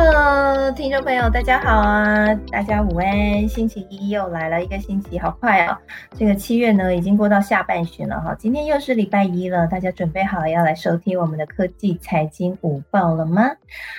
[0.00, 2.34] 呃听众朋友，大家好啊！
[2.50, 5.78] 大家午安，星期一又来了一个星期，好快啊！
[6.16, 8.34] 这个七月呢，已经过到下半旬了哈。
[8.38, 13.50] 今天又是礼拜一了，大家准备好要来收听我们的科技财经午报了吗？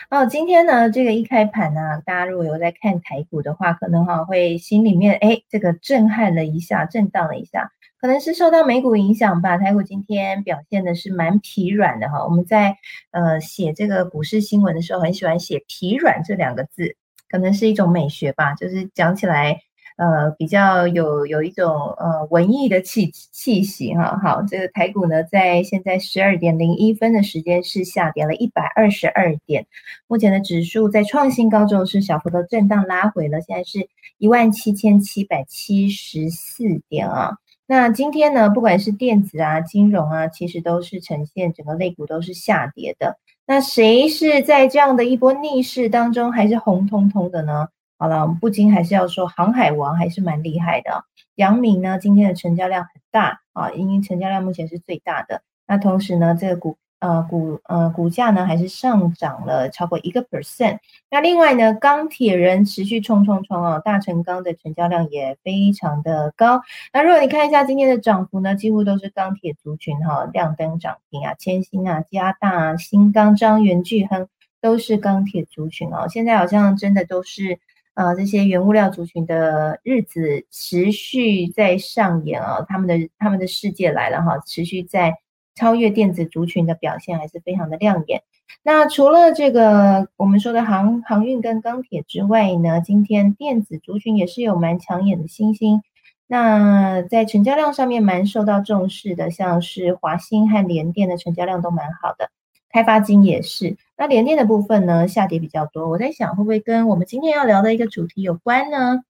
[0.09, 7.71] 哦，今天呢，这个一开盘呢，大家如果有在看台股的话，可能哈会心里面哎，这个震撼了一下，震荡了一下。
[8.01, 12.25] 可能是受到美股影响吧，台股今天表现的是蛮疲软的哈。
[12.25, 12.75] 我们在
[13.11, 16.95] 呃写这个股市新闻的时候，很喜欢写“疲软”这两个字，
[17.29, 19.61] 可能是一种美学吧，就是讲起来
[19.97, 24.19] 呃比较有有一种呃文艺的气气息哈。
[24.23, 29.67] 好，这个台股呢，在现在十二点零一分的时间是下跌了一百二十二点，
[30.07, 33.87] 目前的指数在创新高之后是小幅的震荡拉回了，现在是
[34.17, 37.37] 一万七千七百七十四点啊。
[37.71, 43.17] 那今天呢，不管是电子啊、金融啊，其实都是呈现整个类股都是下跌的。
[43.47, 47.69] 那谁是在这样的一波逆势当中还是红彤彤的呢？
[47.97, 51.05] 好了，我们不禁还是要说，航海王还是蛮厉害的。
[51.35, 55.41] 阳明呢，今天的成交量很大啊，因为成交量目前是最大的。
[55.65, 56.75] 那同时呢，这个股。
[57.01, 60.77] 呃，股呃股价呢还是上涨了超过一个 percent。
[61.09, 66.61] 那另外呢，钢铁人持续冲冲冲哦，大成钢的成交量也非常的高。
[66.93, 74.27] 那如果你看一下今天的涨幅呢，几乎都是钢铁族群哈，亮灯涨停啊，千星啊，加大、新钢、张元巨亨
[74.61, 76.05] 都是钢铁族群哦。
[76.07, 77.57] 现在好像真的都是
[77.95, 85.17] 呃这些原物料族群的日子持续在上演啊，他们的他们的世界来了哈，持续在。
[85.55, 88.23] 超越电子族群的表现还是非常的亮眼。
[88.63, 95.81] 那除了这个我们说的航航运跟钢铁之外呢，今天电子族群也是有蛮抢眼的星星。
[96.27, 102.29] 那在成交量上面蛮受到重视的，像是华兴和联电的成交量都蛮好的，
[102.69, 103.75] 开发金也是。
[103.97, 105.89] 那联电的部分呢，下跌比较多。
[105.89, 109.01] 我在想会不会跟我们今天要聊的一个主题有关呢？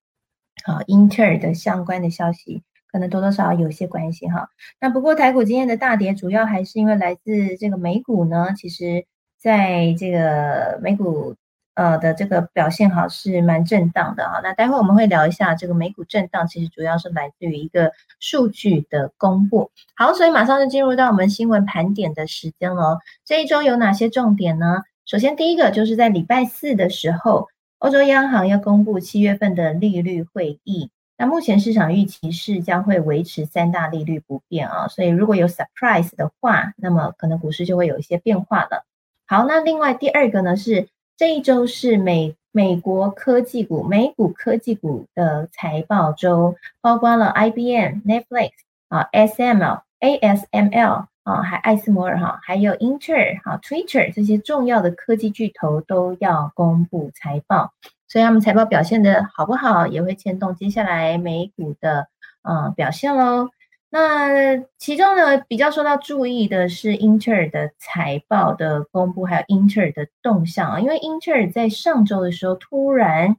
[0.64, 2.64] 好，英特尔的相关的消息。
[2.92, 9.06] 可能多多少少有些关系哈，那不过台股今天的大跌，主要还是因为来自这个美股呢，其实
[9.40, 11.36] 在这个美股
[11.74, 14.42] 呃的这个表现好是蛮震荡的哈。
[14.44, 19.72] 那待会我们会聊一下这个美股震荡，其实主要是来自于一个数据的公布。
[19.96, 23.00] 好，所以马上就进入到我们新闻盘点的时间喽。
[23.24, 24.84] 这一周有哪些重点呢？
[25.06, 27.48] 首先第一个就是在礼拜四的时候，
[27.80, 30.92] 欧洲央行要公布七月份的利率会议。
[31.22, 38.86] 那目前市场预期是将会维持三大利率不变啊，所以如果有 surprise 的话，那么可能股市就会有一些变化了。
[39.28, 48.50] 好，那另外第二个呢是这一周是美美国科技股、美股科技股的财报周，包括了 IBM、Netflix
[48.88, 57.74] 啊、SML、ASML 啊，还艾斯摩尔哈，还有英特尔哈、Twitter 这些重要的科技巨头都要公布财报。
[58.12, 62.10] 所以他们财报表现的好不好，也会牵动接下来美股的
[62.42, 63.48] 呃表现喽。
[63.90, 70.80] 那其中呢，比较受到注意的是英特尔的财报的公布，还有英特尔的动向啊。
[70.82, 73.38] 因为英特尔在上周的时候突然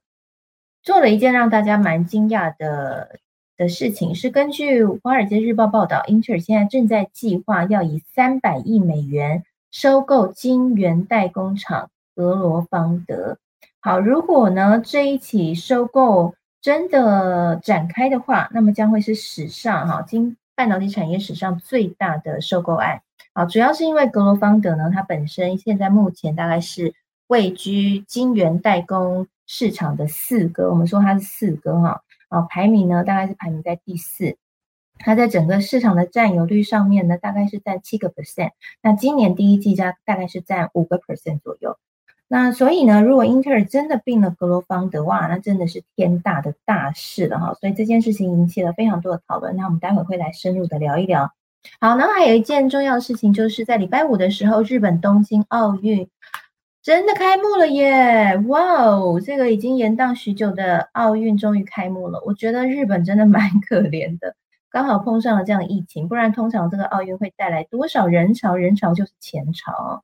[0.83, 3.19] 做了一件让大家蛮惊讶的
[3.59, 13.37] 的事情，是根据华尔街日报报道，英特尔现在正在计划要以三百亿美元收购晶圆代工厂格罗方德。
[13.85, 23.03] 好，如果呢这一起收购真的展开的话，那么将会是史上哈今半导体产业史上最大的收购案。
[23.35, 26.95] 好，主要是因为格罗方德呢，它本身现在目前大概是
[27.27, 34.37] 位居晶圆代工市场的四哥，我们说它是四哥哈，啊排名呢大概是排名在第四，
[35.01, 41.77] 它在整个市场的占有率上面呢大概是占七个 percent，那今年第一季它大概是占五个 percent 左右。
[42.35, 47.53] 那所以呢，如果英特尔真的病了格罗方德，哇，那真的是天大的大事了哈。
[47.61, 49.55] 所以这件事情引起了非常多的讨论。
[49.55, 51.31] 那我们待会会来深入的聊一聊。
[51.79, 56.09] 好，那还有一件重要的事情，就是在礼拜五的时候，日本东京奥运
[56.83, 58.35] 真的开幕了耶！
[58.47, 62.19] 哇哦，这个已经延宕许久的奥运终于开幕了。
[62.25, 64.35] 我觉得日本真的蛮可怜的，
[64.71, 68.57] 刚好碰上了这样的疫情，不然通常这个奥运会带来多少人潮？
[68.57, 70.03] 人潮就是钱潮。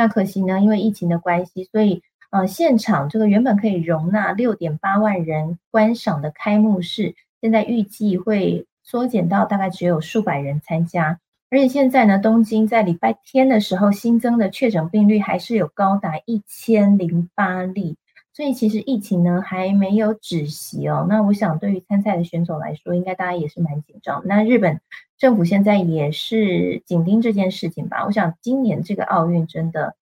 [0.00, 11.20] 那可惜呢，因为疫情的关系，所以呃，现场这个原本可以容纳六点八万人观赏的开幕式，现在预计会缩减到大概只有数百人参加。
[11.50, 17.98] 而且现在呢，东京在礼拜天的时候新增的确诊病例还是有高达一千零八例。
[18.32, 21.04] 所以其实疫情呢还没有止息哦。
[21.10, 24.22] 那我想对于参赛的选手来说，应该大家也是蛮紧张。
[24.24, 24.80] 那日本
[25.20, 28.06] 政府现在也是紧盯这件事情吧。
[28.06, 29.94] 我想今年这个奥运真的，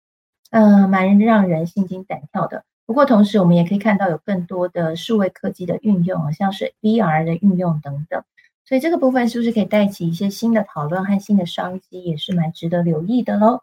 [0.51, 2.63] 呃，蛮让人心惊胆跳的。
[2.87, 8.23] 不过同时我们也可以看到有更多的数位科技的运用，好像是 VR 的运用等等。
[8.65, 13.63] 所以这个部分是不是可以带起一些新的讨论和新的商机，也是蛮值得留意的喽。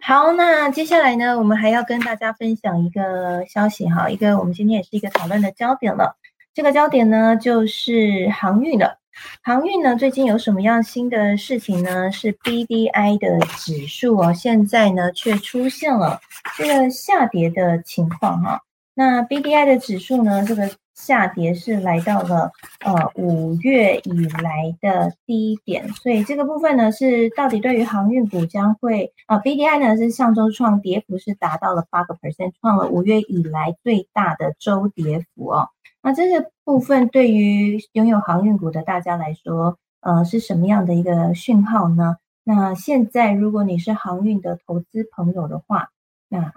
[0.00, 6.16] 好，那接下来呢，我们还要跟大家分享一个消息哈，一个我们今天也是一个讨论的焦点了。
[6.54, 8.99] 这个焦点呢，就是航运了。
[9.42, 12.10] 航运呢，最近有什么样新的事情呢？
[12.12, 16.20] 是 BDI 的指数哦，现在呢却出现了
[16.56, 18.60] 这个下跌的情况哈。
[18.94, 22.50] 那 BDI 的指数呢，这个下跌是来到了
[22.84, 35.68] 呃五月以来的低点，所以这个部分呢是到底对于航运股将会啊 BDI 呢是上周创跌幅是达到了八个 percent，创了五月以来最大的周跌幅哦。
[36.02, 42.16] 那这个部分对于拥有航运股的大家来说，呃，是什么样的一个讯号呢？
[42.42, 45.90] 那现在如果你是航运的投资朋友的话，
[46.28, 46.52] 那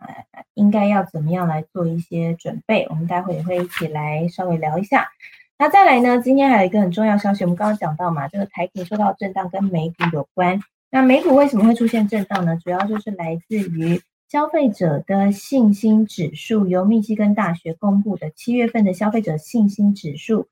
[0.53, 2.87] 应该要怎么样来做一些准备？
[2.89, 5.09] 我们待会也会一起来稍微聊一下。
[5.57, 10.61] 那再来呢，今天还有一个很重要消息，我们刚刚讲到嘛，这个台股受到震荡跟美股有关。
[10.89, 12.57] 那美股为什么会出现震荡呢？
[12.63, 14.01] 主要就是来自于。
[14.33, 20.47] 消费者的信心指数由密西根大学公布的七月份的消费者信心指数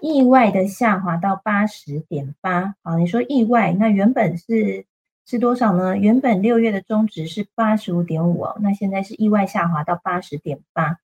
[0.00, 2.76] 意外的下滑到八十点八。
[2.82, 4.86] 啊，你说意外，那原本是
[5.26, 5.96] 是多少呢？
[5.96, 10.98] 原本六月的中值是八十五点五哦，那现在是意外下滑到八十点八。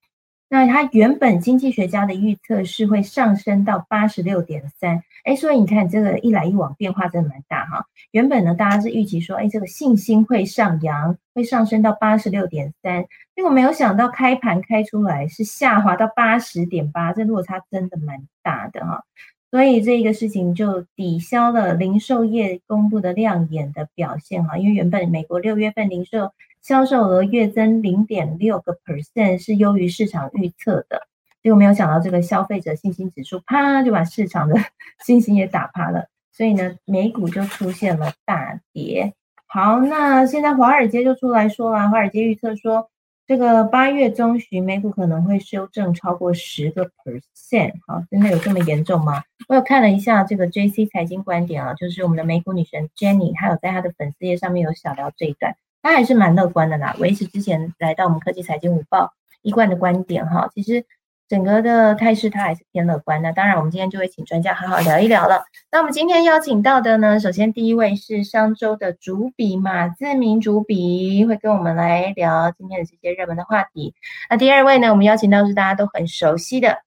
[0.55, 7.85] 那它原本经济学家的预测是会上升到八十六点三，哎，所以你看这个一来一往变化真的蛮大哈。
[8.13, 13.05] 原本呢，大家是预期说，哎，这个信心会上扬，会上升到八十六点三，
[13.35, 19.03] 结果没有想到开盘开出来是下滑到八十点八，这落差真的蛮大的哈。
[19.51, 26.33] 所以这个事情就抵消了零售业公布的亮眼的表现哈，因为原本美国六月份零售。
[26.67, 31.03] 销售额月增零点六个 percent 是优于市场预测的，
[31.43, 34.59] 结果没有想到这个消费者信心指数啪就把市场的
[35.05, 39.13] 信心也打趴了，所以呢美股就出现了大跌。
[39.47, 42.89] 好，那现在华尔街就出来说了，华尔街预测说
[43.27, 47.75] 这个八月中旬美股可能会修正超过十个 percent。
[47.87, 49.23] 好，真的有这么严重吗？
[49.49, 55.55] 我有看了一下这个 J C 财经观点啊，就是我们的美股女神 Jenny，还有在她的粉丝页上面有小聊这一段。
[55.85, 60.49] 他还是蛮乐观的啦，维持之前来到我们科技财经午报一贯的观点哈。
[60.55, 60.87] 其实
[61.29, 63.35] 整个的态势他还是偏乐观的。
[63.35, 65.45] 当然，我们今天就会请专家好好聊一聊了。
[65.71, 73.95] 那我们今天邀请到的呢，首先第一位是商周的主笔马自明主笔，会跟我们来聊今天的这些热门的话题。
[74.31, 76.79] 那第二位呢，我们邀请到是大家都很熟悉的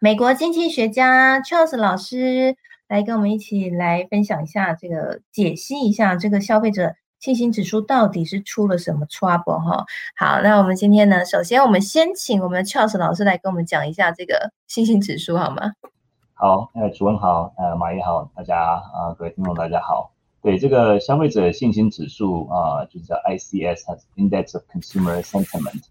[0.00, 2.56] 美国经济学家 Charles 老师，
[2.88, 6.94] 来跟我们一起来分享一下这个解析一下这个消费者。
[7.22, 9.86] 信心指数到底是出了什么 trouble 哈？
[10.16, 15.70] 好，那我们今天呢，首先我们先请我们的 Charles 老师来跟我们讲一下这个信心指数好吗？
[16.34, 20.10] 好，呃，主任好，呃，马爷好，大家啊，各位听众大家好。
[20.42, 25.84] 对这个消费者信心指数啊，就是叫 ICS，Index of Consumer Sentiment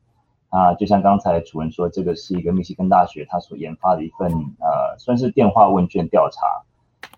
[0.50, 4.30] 啊，就像刚才主任说，这个是一个密西根大学他所研发的一份
[4.60, 6.42] 呃，算是电话问卷调查。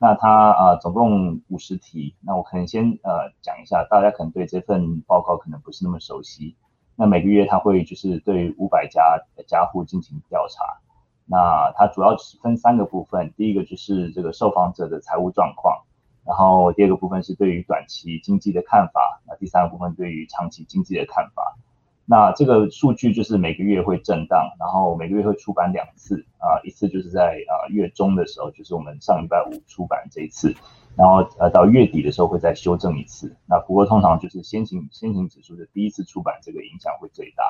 [0.03, 2.13] 那它啊，总共五十题。
[2.19, 6.57] 那我可能先呃讲一下，大家可能对这份报告可能不是那么熟悉。
[6.97, 9.17] 那每个月它会就是对五百家
[9.47, 10.65] 家户进行调查。
[11.25, 15.85] 那它主要是分三个部分，第一个就是这个受访者的财务状况，
[16.25, 21.55] 然后第二个部分是对于短期经济的看法，那第三个部分对于长期经济的看法。
[22.05, 30.53] 那这个数据就是每个月会震荡，然后每个月会出版两次啊，一次就是在啊月中的时候，就是我们上礼拜五出版这一次，
[30.97, 33.33] 然后呃到月底的时候会再修正一次。
[33.47, 37.43] 那不过通常就是先行先行指数的第一次出版，这个影响会最大。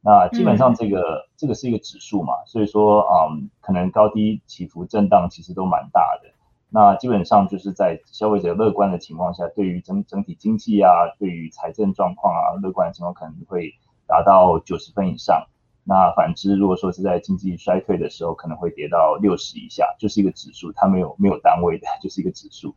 [0.00, 6.30] 那基本上这个这个是一个指数嘛，所以说嗯可能高低起伏震荡其实都蛮大的。
[6.74, 10.88] 那基本上就是在消费者乐观的情况下，对于整整体经济啊，
[11.18, 13.74] 对于财政状况啊乐观的情况，可能会
[14.06, 15.48] 达到九十分以上。
[15.84, 22.74] 那反之，如果说是在经济衰退的时候，可能会跌到六十以下，就是一个指数，它没有没有单位的， 就是一个指数。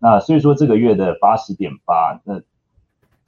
[0.00, 2.40] 那所以说这个月的八十点八，那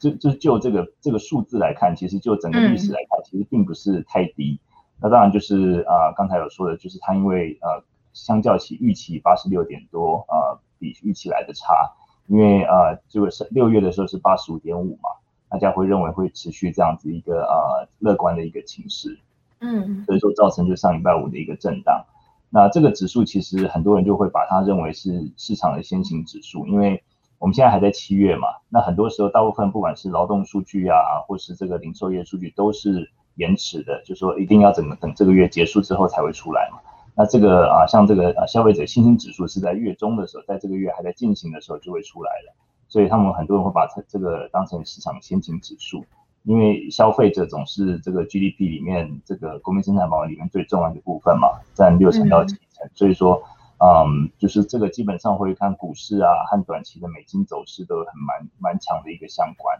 [0.00, 4.58] 就就就这个这个数字来看，其实就整个历史来看，其实并不是太低。
[5.00, 7.84] 那当然就是啊，刚才有说的，就是它因为呃。
[8.18, 11.92] 相较起预期八十六点多，呃，比预期来的差，
[12.26, 15.10] 因为呃，这个是六月的时候是八十五点五嘛，
[15.48, 19.18] 大家会认为会持续这样子一个呃乐观的一个情势，
[19.60, 22.04] 嗯，所以说造成就上礼拜五的一个震荡。
[22.50, 27.02] 那这个指数其实很多人就会把它认为是市场的先行指数，因为
[27.38, 30.96] 我们现在还在七月嘛，那很多时候大部分不管是劳动数据啊，
[31.26, 36.80] 或是这个零售业数据都是延迟的，就说一定要等等这个月结束之后才会出来嘛。
[37.18, 42.54] 那这个啊，像这个啊消费者信心指数是在月中的时候，在这个月还在进行的时候就会出来了，
[42.86, 46.04] 所以他们很多人会把这这个当成市场先行指数，
[46.44, 53.42] 因为消费者总是这个 GDP 里面这个国民生产毛里面最重要的部分嘛，占六成到七成，所以说。
[53.80, 59.78] 嗯，就是这个基本上会看股市啊和短期的美金走势都很蛮蛮强的一个相关。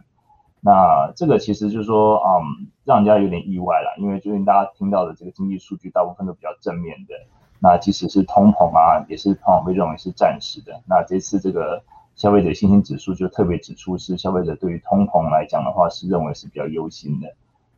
[0.61, 7.13] 那这个其实就是说，嗯，让人家有点意外了，因为最近大家听到的这个经济数据大部分都比较正面的。
[7.59, 10.81] 那即使是通膨啊，也是通常被认为是暂时的。
[10.85, 11.81] 那这次这个
[12.15, 17.33] 消费者信心指数就特别指出，是消费者对于通膨来讲的话，是认为是比较忧心的。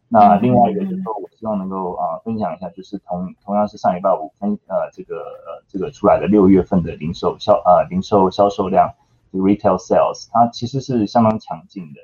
[0.08, 8.94] 那另外一个就是说，我希望能够啊分享一下，就是同同样是上礼拜五分呃这个呃这个出来的六月份的零售销呃零售销售量
[9.32, 12.02] 这个，retail sales，它其实是相当强劲的，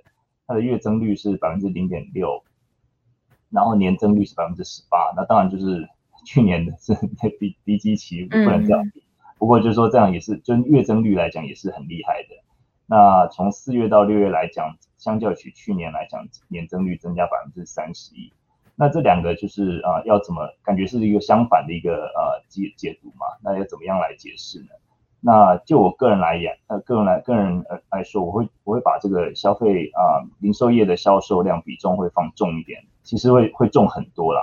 [0.48, 2.42] 它的月增率是百分之零点六，
[3.50, 5.88] 然后年增率是百分之十八，那当然就是
[6.26, 6.96] 去年的是
[7.40, 9.04] 低低基期不能这样比，
[9.38, 12.30] 不过就是说这样也是就月增率来讲也是很厉害的。
[12.86, 18.32] 那从四月到六月来讲，相较起去年来讲，年增率增加百分之三十一。
[18.76, 23.26] 那这两个就是啊，要怎么感觉是一个相反的一个呃解解读嘛？
[23.44, 24.70] 那要怎么样来解释呢？
[25.28, 34.40] 那就我个人来言，呃，个人来个人呃来说，我会我会把这个消费啊零售业的销售量比重会放重一点，其实会会重很多啦，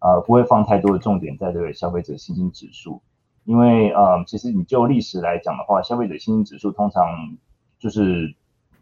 [0.00, 3.00] 啊，不会放太多的重点在这个消费者信心指数，
[3.44, 7.06] 因为呃，其实你就历史来讲的话，消费者信心指数通常
[7.78, 8.34] 就是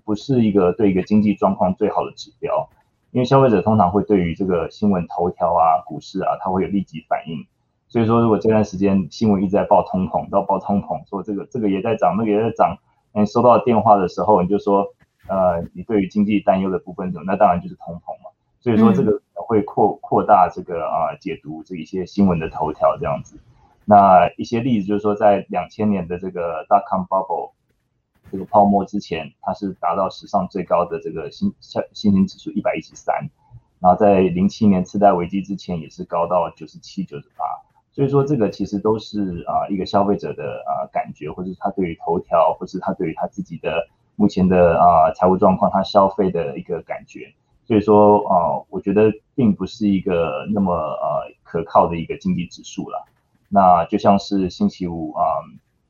[0.07, 2.71] 不是一个对一个经济状况最好的指标，
[3.11, 7.47] 因为消费者通常会对于这个新闻头条啊、股市啊，他会有立即反应。
[7.89, 12.77] 所以说，如果这段时间新闻一直在报通膨，到报通膨，说这个这个也在涨，那个也在涨，
[13.13, 14.87] 你收到电话的时候，你就说，
[15.29, 17.13] 呃，你对于经济担忧的部分？
[17.25, 18.31] 那当然就是通膨嘛。
[18.61, 23.39] 所以说，这个会扩扩大这个啊解读这一些新闻的头条这样子。
[23.85, 27.53] 那一些例子就是说，在两千年的这个 dot com bubble。
[28.29, 33.31] 这个泡沫之前，它是达到史上最高的这个新信信心指数一百一十三，
[33.79, 37.45] 然后在零七年次贷危机之前也是高到九十七、九十八，
[37.97, 47.33] 所以说这个其实都是啊一个消费者的啊感觉，或者他对于头条，或是他对于他自己的目前的啊财务状况，他消费的一个感觉，
[47.65, 53.07] 所以说啊我觉得并不是一个那么呃可靠的一个经济指数了，
[53.49, 55.23] 那就像是星期五啊。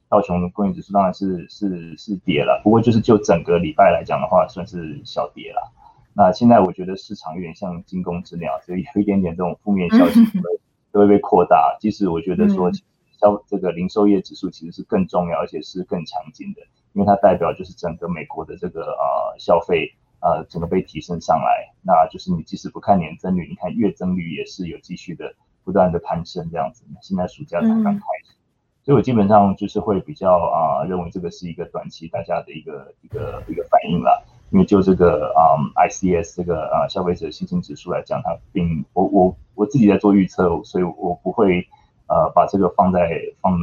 [0.08, 5.72] 道琼工业指数当然是是是跌了，不过就是就整个礼拜来讲的话，算是小跌了。
[6.14, 10.40] 那现在我觉得市场有点像惊弓之鸟，所以有一点点这种负面消息会
[10.96, 11.76] 都会被扩大。
[11.78, 12.72] 即使我觉得说
[13.20, 16.62] 消这个零售业指数其实是更重要，而且是更强劲的，
[16.94, 21.74] 因为它代表就是整个美国的这个呃消费呃整个被提升上来。
[21.82, 25.34] 那就是你即使不看年增率，你看月增率也是有继续的
[25.64, 26.84] 不断的攀升这样子。
[27.02, 28.34] 现在暑假才刚开始。
[28.82, 34.25] 所以我基本上就是会比较啊，认为这个是一个短期大家的一个一个一个反应了。
[34.50, 41.66] 因为就这个啊，ICS 这个啊消费者信心指数来讲，它并我我我自己在做预测，所以我不会
[42.06, 43.58] 呃把这个放在放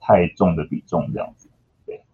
[0.00, 1.48] 太重的比重这样子。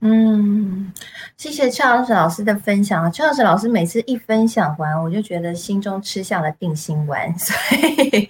[0.01, 0.93] 嗯，
[1.37, 3.11] 谢谢邱老师老师的分享啊。
[3.11, 8.29] 邱老师老师每次一分享完，我就觉得心中吃下了定心丸， 所以。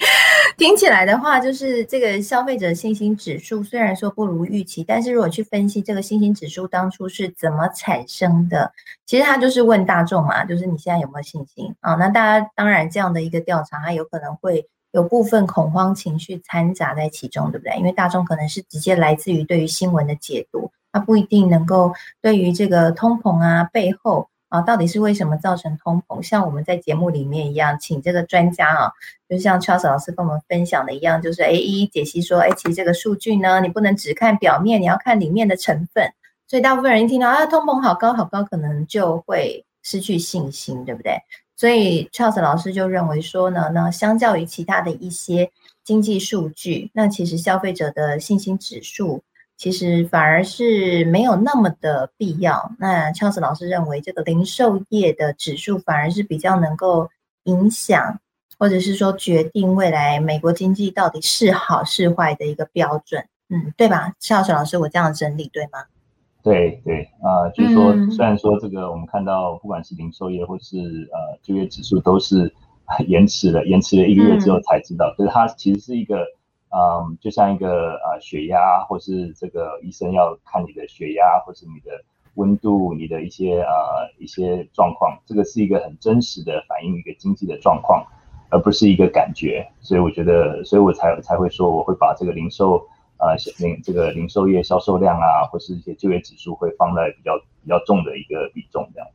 [0.59, 8.71] 听起来的话，就是这个消费者信心指数虽然说不如预期，但是如果去分析这个信心指数当初是怎么产生的，
[9.07, 11.95] 其实他就是问大众嘛，就是你现在有没有信心啊？
[11.95, 17.77] 那大家当然这样的一个调查，它有可能会有部分恐慌情绪掺杂在其中，对不对？
[17.79, 24.29] 因为大众可能是直接来自于对于新闻的解读，它不一定能够对于这个通膨啊背后。
[24.53, 26.21] 啊，到底是为什么造成通膨？
[26.21, 28.93] 像我们在节目里面一样，请这个专家啊，
[29.27, 36.13] 就像 Charles 老师跟我们分享的一样，就是哎一一解析说，哎，其实这个数据呢，你不能只看表面，你要看里面的成分。
[36.47, 41.17] 所以大部分人一听到啊，通膨好高好高，可能就会失去信心，对不对？
[41.57, 45.51] 所以 Charles 老师就认为说呢，那相较于其他的一些
[45.83, 49.23] 经济数据，那其实消费者的信心指数。
[49.62, 52.73] 其实反而是没有那么的必要。
[52.81, 57.09] 那乔斯老师认为，这个零售业的指数反而是比较能够
[57.45, 58.19] 影响，
[58.59, 63.25] 或者是说决定未来美国经济到底是好是坏的一个标准。
[63.50, 64.12] 嗯，对吧？
[64.19, 65.85] 乔斯老师，我这样整理对吗？
[66.42, 70.76] 对对啊，就是说，虽然说这个我们看到，不管是零售业或是
[71.12, 72.52] 呃就业指数，都是
[73.07, 76.16] 延迟了，延迟了一个月之后才知道，可是它其实是一个。
[76.73, 82.02] 嗯，就像一个呃血压，或是这个医生要看你的血压，或是你的
[82.35, 88.07] 温度，你的一些呃一些状况，这个是一个很真实的反映一个经济的状况。
[88.55, 89.67] 而不是一个感觉。
[89.81, 92.87] 所以我觉得，所以我才才会说，我会把这个零售
[93.17, 99.09] 呃，零这个零售业销售量啊，或是一些就业指数会放在比较比较重的一个比重这样。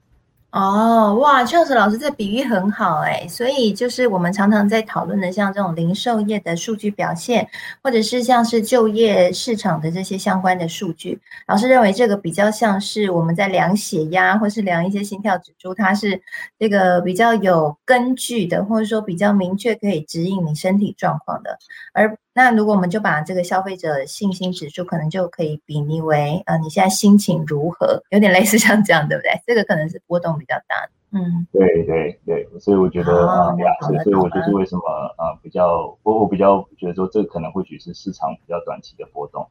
[0.51, 7.48] 哦，哇，Charles 老师这比喻很好哎，所以就是我们常常在讨论的，像这种零售业的数据表现，
[7.84, 16.20] 或者是像是就业市场的这些相关的数据，老师认为这个比较像是我们在量血压，或是量一些心跳指数，它是
[16.58, 21.60] 这个比较有根据的，或者说比较明确可以指引你身体状况的，
[21.94, 22.18] 而。
[22.38, 28.03] 那如果我们就把这个消费者信心指数，可能就可以比拟为，呃，你现在心情如何？
[28.12, 29.41] 有点类似像这样，对不对？
[29.48, 30.91] 这个可能是波动比较大的。
[31.17, 34.84] 嗯，对对对，所以我觉得啊，所以所以我就是为什么
[35.17, 39.48] 啊，比较我我比较觉得说，这可能或许是市场比较短期的波动。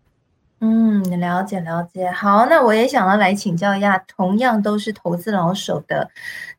[0.61, 2.09] 嗯，了解了解。
[2.09, 6.09] 好，那我也想要来请教一下，同样都是投资老手的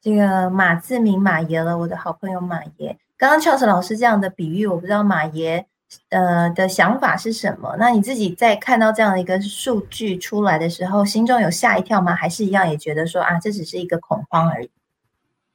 [0.01, 2.97] 这个马志明马爷了，我的好朋友马爷。
[3.15, 5.65] 刚刚 Charles 老师这样的比喻，我不知道马爷。
[6.09, 7.75] 呃的想法是什么？
[7.79, 12.15] 那你自己在看到这样的一个数据出来的时候，心中有吓一跳吗？
[12.15, 14.69] 还是一样也觉得说啊，这只是一个恐慌而已？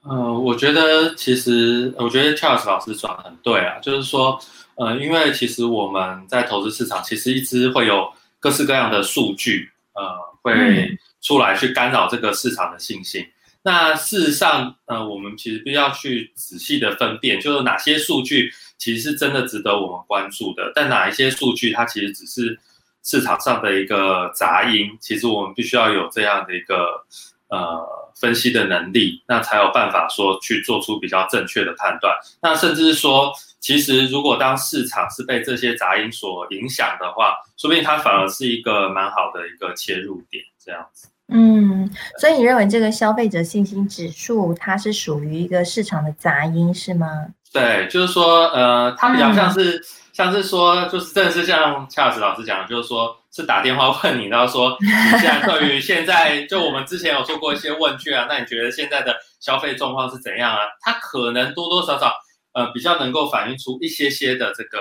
[0.05, 4.39] 呃，我觉得其实我觉得 Charles 老师讲的很对啊，就是说，
[4.75, 8.11] 呃，因为其实我们在投资市场，其实一直会有
[8.41, 10.03] 各式各样的数据，呃，
[10.43, 13.25] 会出来去干扰这个市场的信心。
[13.63, 18.53] 那事实上，呃，我们其实必须要去仔细的分辨，就是哪些数据。
[18.79, 22.59] 其实是真的值得我们关注的，但哪一些数据它其实只是
[23.05, 27.07] 市场上的一个杂音，其实我们必须要有这样的一个
[27.47, 27.81] 呃
[28.17, 32.13] 分析的能力，那才有办法说去做出比较正确的判断。
[32.41, 41.07] 那甚至是说，其实如果当市场是被这些杂音所影响的话，说不定它反而是一个蛮好的一个切入点，这样子。
[41.29, 41.89] 嗯，
[42.19, 47.09] 所以你认为这个消费者信心指数它是属于一个市场的杂音是吗？
[47.53, 49.81] 对，就是说，呃，它比较像是，
[50.13, 60.61] 像是说，就是真的是像恰老师老师讲，就是说是打电话问你，然后说你现在 对于现在，就我们之前有做过一些问卷啊，那你觉得现在的消费状况是怎样啊？
[60.81, 62.13] 它可能多多少少，
[62.53, 64.79] 呃，比较能够反映出一些些的这个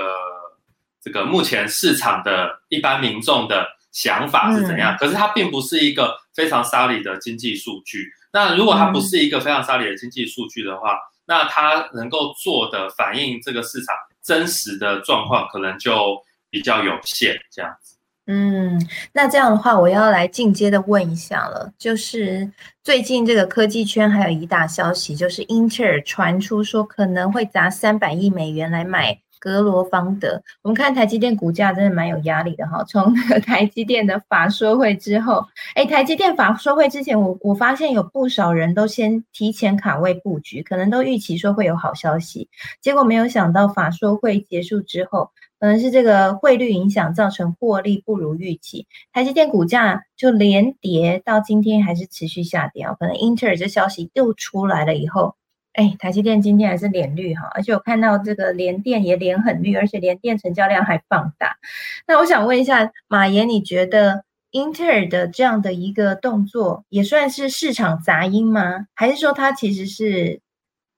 [1.01, 8.07] 这个目前市场的一般民众的想法是怎样，可是它并不是一个非常沙里的经济数据。
[8.33, 17.97] 那如果它不是一个非常沙里的经济数据的话，那它能够做的反映这个市场真实的状况，可能就比较有限，这样子。
[18.27, 18.79] 嗯，
[19.11, 22.49] 那这样的话，我要来进阶的问一下了，就是
[22.83, 29.19] 最近这个科技圈还有一大消息，就是英特尔传出说可能会砸三百亿美元来买。
[29.41, 32.83] 格罗方德，我们看台积电股价真的蛮有压力的哈。
[32.83, 42.47] 从台积电的法说会之后，哎，台积电法说会之前，我我发现有不少人都先提前卡位布局，可能都预期说会有好消息，
[42.81, 52.95] 结果没有想到法说会结束之后，可能是这个汇率影响造成获利不如预期，台积电股价就连跌到今天还是持续下跌啊。
[52.99, 55.33] 可能英特尔这消息又出来了以后。
[55.73, 61.57] 哎，台积电今天还是连绿哈，而且我看到这个连电也连很绿，而且连电成交量还放大。
[62.05, 68.87] 那我想问一下马爷，你觉得英特尔的这样的一个动作也算是市场杂音吗？
[68.93, 70.41] 还是说它其实是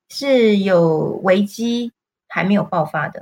[0.09, 1.91] 是有危机
[2.27, 3.21] 还没有爆发的？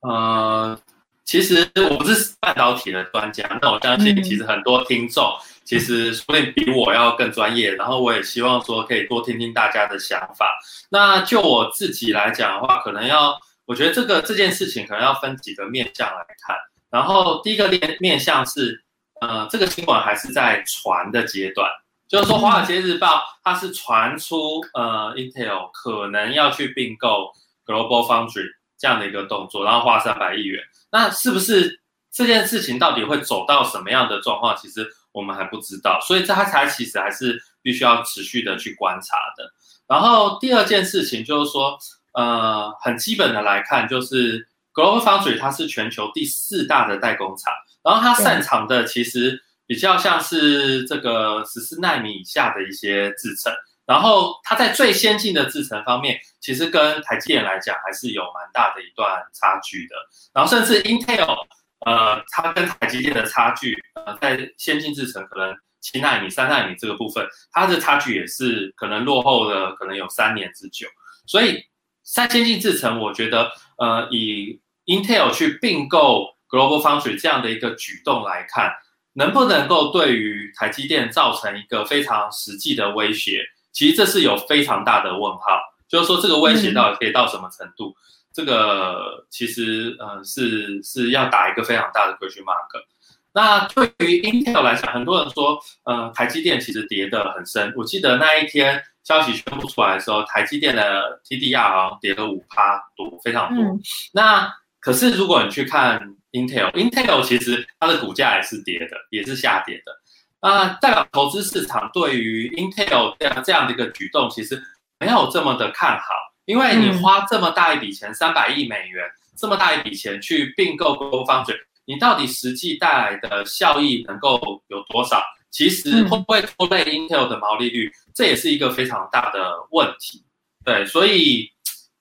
[0.00, 0.78] 呃，
[1.24, 5.24] 其实我不是半导体的专家，那我相信其实很多听众。
[5.64, 10.58] 其实说不定比我要更专业，然后我也希望说可以多听听大家的想法。
[10.90, 16.54] 那就我自己来讲的话，可能要我觉得这个这件事情可能要分几个面向来看。
[16.90, 18.84] 然后第一个面面向是，
[19.22, 21.70] 呃，这个新闻还是在传的阶段，
[22.08, 27.32] 就是说《华尔街日报》它是传出呃 Intel 可能要去并购
[27.64, 28.48] Global Foundry
[28.78, 30.62] 这样的一个动作，然后花三百亿元。
[30.92, 31.80] 那是不是
[32.12, 34.54] 这件事情到底会走到什么样的状况？
[34.54, 34.86] 其实。
[35.14, 39.48] 我们还不知道，所以这它才其实还是必须要持续的去观察的。
[39.86, 41.78] 然后第二件事情就是说，
[42.14, 47.52] 呃，很基本的来看，就是 Global Foundry 它是全球第四大的代工厂，
[47.84, 53.52] 然后它擅长的其实比较像是这个十四纳米以下的一些制程，
[53.86, 59.94] 然后它在最先进的制程方面，其实跟台积电来讲还是有蛮大的一段差距的。
[60.32, 61.46] 然后甚至 Intel。
[61.84, 70.86] 呃，它跟台积电的差距，呃，在先进制程可能七纳米、三纳米这个部分，它的差距也是可能落后的，可能有三年之久。
[71.26, 71.62] 所以，
[72.02, 78.72] 在先进制程，我觉得，呃，以 Intel 去并购 Global Foundry 这样的一个举动来看，
[79.14, 83.42] 能不能够对于台积电造成一个非常实际的威胁？
[83.72, 85.60] 其实这是有非常大的问号。
[85.86, 87.94] 就是说这个威胁到底可以到什么程度？
[88.34, 92.84] 这个其实呃是是要打一个非常大的 question mark。
[93.32, 97.72] 那对于 Intel 来讲，很多人说，呃，台积电其实跌得很深。
[97.76, 103.76] 我记得那一天消息宣布出来的时候，台积电的 TDR 好像跌了五趴多，非常多。
[104.12, 109.92] 那可是如果你去看 Intel，Intel 其实它的股价也是跌的，也是下跌的。
[110.40, 114.62] 那，代表投资市场对于 Intel 这样这样的一个举动，其实
[115.00, 116.04] 没有这么的看好，
[116.46, 119.04] 因为你花这么大一笔钱，三百亿美元，
[119.36, 121.60] 这么大一笔钱去并购 GlobalFoundries。
[121.86, 125.22] 你到底实际带来的效益能够有多少？
[125.50, 127.92] 其实会不会拖累 Intel 的毛利率？
[128.14, 130.24] 这也是一个非常大的问题。
[130.64, 131.48] 对，所以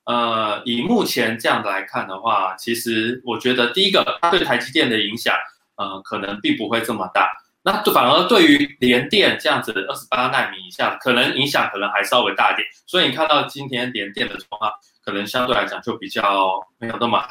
[0.06, 5.36] 呃，以目前这样的来看的话，其实我觉得第一个，它对台积电的影响，
[5.76, 7.32] 呃，可能并不会这么大。
[7.66, 12.68] 那反而对于联电这样子二十八纳米以下，可能影响可能还稍微大一点。
[12.86, 14.70] 所以你看到今天联电的状况，
[15.04, 17.30] 可能相对来讲就比较没有那么好。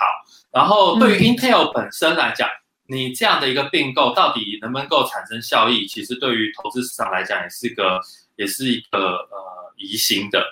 [0.50, 2.48] 然后对于 Intel 本身来讲，
[2.86, 5.86] 你这样的一个并购到底能不能够产生效益？
[5.86, 8.00] 其实对于投资市场来讲，也是一个，
[8.36, 10.42] 也是一个呃疑心的。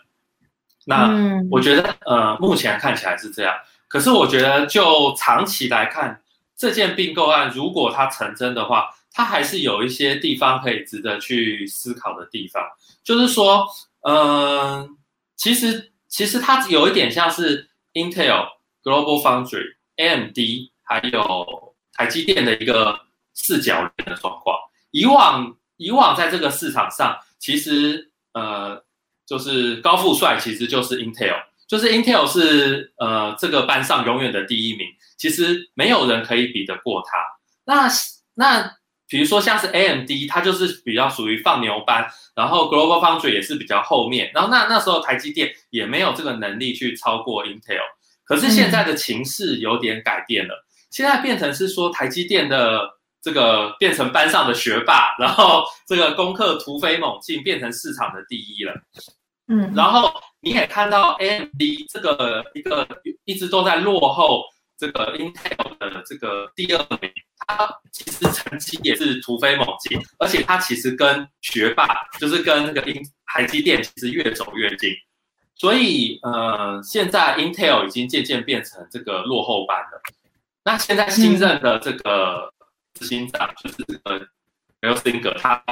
[0.84, 1.10] 那
[1.50, 3.54] 我觉得呃目前看起来是这样，
[3.88, 6.20] 可是我觉得就长期来看，
[6.56, 12.62] 这件并购案如果它成真的话，它还是有一些地方可以值得去思考的地方。
[13.03, 13.66] 就是说，
[14.09, 14.96] 嗯，
[15.37, 18.46] 其实其实它有一点像是 Intel
[18.83, 19.77] Global Foundry。
[19.96, 20.38] AMD
[20.83, 22.99] 还有台积电的一个
[23.35, 24.57] 四角的状况。
[24.92, 28.83] 以往以往在这个市场上，其实呃
[29.27, 31.37] 就是高富帅其实就是 Intel，
[31.68, 34.87] 就是 Intel 是呃这个班上永远的第一名，
[35.18, 37.18] 其实没有人可以比得过他。
[37.66, 37.87] 那
[38.33, 38.75] 那
[39.11, 47.81] 比如说像是 AMD，它就是比较属于放牛班，然后 Global Foundry 也是比较后面，然后那那时候台积电也没有这个能力去超过 Intel。
[48.25, 52.88] 可是现在的情势有点改变了，现在变成是说台积电的
[53.20, 58.73] 这个变成班上的学霸，然后这个功课突飞猛进，变成市场的第一了。
[59.49, 61.61] 嗯，然后你也看到 AMD
[61.92, 62.87] 这个一个
[63.25, 64.44] 一直都在落后
[64.79, 67.11] 这个 Intel 的这个第二名，
[67.46, 71.87] 他其实成绩也是突飞猛进，而且他其实跟学霸
[72.18, 74.90] 就是跟那个英台积电其实越走越近。
[75.57, 80.00] 所以，呃，现在 Intel 已经渐渐变成这个落后班了。
[80.64, 82.53] 那现在新任的这个
[82.94, 84.26] 执行长就是这个
[84.81, 85.62] m e l s i n g e r 他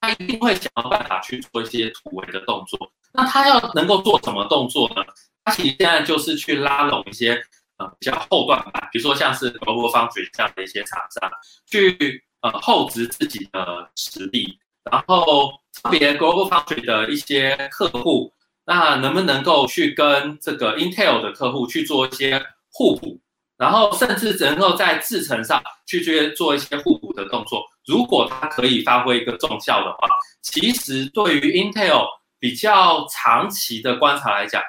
[0.00, 2.92] 他一定会想要办法去做一些突围的动作。
[3.12, 5.02] 那他要能够做什么动作呢？
[5.44, 7.42] 他其实现在就是去拉拢一些
[7.78, 11.30] 呃比较后段版，比如说像是 Global Foundry 这样的一些厂商，
[11.66, 14.58] 去呃厚植自己的实力，
[14.90, 18.32] 然后特别 Global Foundry 的一些客户。
[18.68, 23.16] 那能不能够去跟这个 Intel 的客户去做一些互补，
[23.56, 27.62] 然后甚至能够在制程上去去做一些互补的动作？
[27.86, 30.08] 如果它可以发挥一个重效的话，
[30.42, 32.08] 其实对于 Intel
[32.40, 34.60] 比较长期的观察来讲，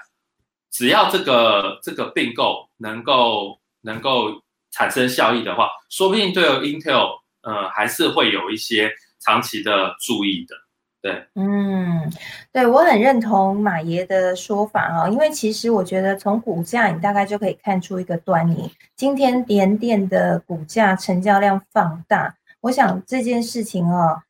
[0.77, 4.29] 只要这个这个并购能够能够
[4.69, 10.55] 产生效益的话，说不定对 Intel 呃还是会有一些长期的注意的。
[11.01, 12.11] 对，嗯，
[12.53, 18.71] 对我很认同马爷的说法哈，因为其实我觉得从股价你大概就可以看出一个端倪。
[18.95, 24.21] 今天联电的股价成交量放大，我想这件事情哦，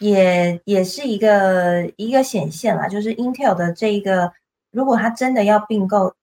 [0.00, 4.32] 也也是一个一个显现啦，就是 Intel 的这一个，
[4.74, 6.14] 如果他真的要并购。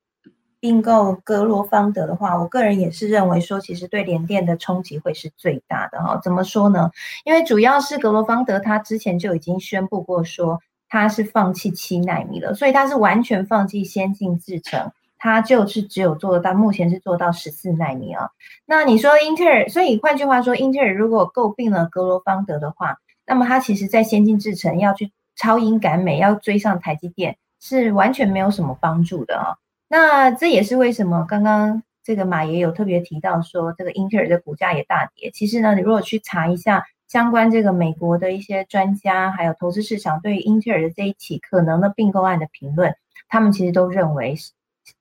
[0.63, 6.19] 并购格罗方德的话，我个人也是认为说，其实对联电的冲击会是最大的哈。
[6.21, 6.91] 怎么说呢？
[7.25, 18.29] 因为主要是格罗方德他之前就已经宣布过说，他是放弃七纳米了，所以他是完全放弃先进制程，他就是只有做到目前是做到十四纳米啊。
[18.67, 29.55] 那你说英特尔，所以换句话说，英特尔如果诟病了格罗方德的话，那么他其实在先进制程要去超英赶美，要追上台积电，是完全没有什么帮助的啊。
[29.87, 35.31] 那这也是为什么刚刚这个马爷有特别提到说，这个英特尔的股价也大跌。
[35.31, 42.95] 其实呢，你如果去查一下相关这个美国的一些专家，还有投资市场对于英特尔的这一起可能的并购案的评论，
[43.27, 44.35] 他们其实都认为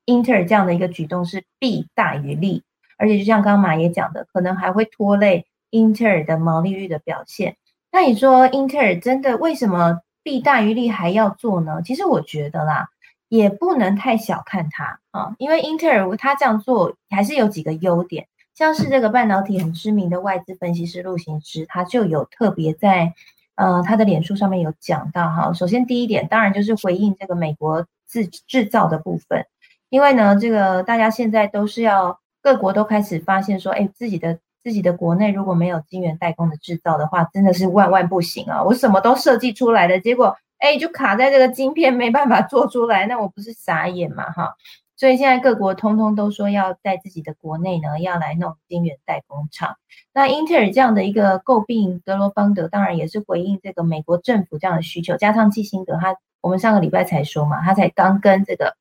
[0.04, 2.64] 英特尔这样的一个举动是弊大于利，
[2.98, 7.56] 而且就像刚刚马爷讲的，可能还会拖累英特尔的毛利率的表现。
[7.92, 11.82] 那你说英特尔真的为什么弊大于利还要做呢？
[11.84, 12.88] 其实我觉得啦。
[13.30, 23.14] 也不能太小看它啊，因为英特尔它这样做还是有几个优点，像是这个半导体很知名的外资分析师陆行之，他就有特别在
[23.54, 25.52] 呃他的脸书上面有讲到哈。
[25.52, 29.46] 首先第一点，当然就是回应这个美国制制造的部分，
[29.90, 38.62] 因为呢，这个大家现在都是要各国都开始发现说，哎，自己的自己的国内如果没有晶圆代工的制造的话，真的是万万不行啊！
[38.62, 44.54] 我什么都设计出来的，结果哎，就卡在这个晶片没办法做出来，那我不是傻眼嘛哈？
[44.96, 49.76] 所以现在各国通通都说要在自己的国内呢，要来弄晶圆代工厂。
[50.12, 55.16] 那英特尔这样的一个诟病，格罗方德当然也是回应这个美国政府这样的需求。
[55.16, 58.76] 加上基辛格，他我们上个礼拜才说嘛，他才刚跟这个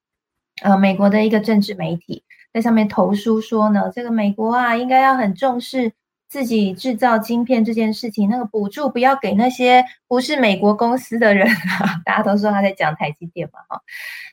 [0.62, 5.91] 呃美国的一个政治媒体在上面投书说呢，这个美国啊应该要很重视。
[6.31, 11.99] 自己制造晶片这件事情，那个补助不要给那些不是美国公司的人啊！
[12.05, 13.81] 大家都说他在讲台积电嘛，哈。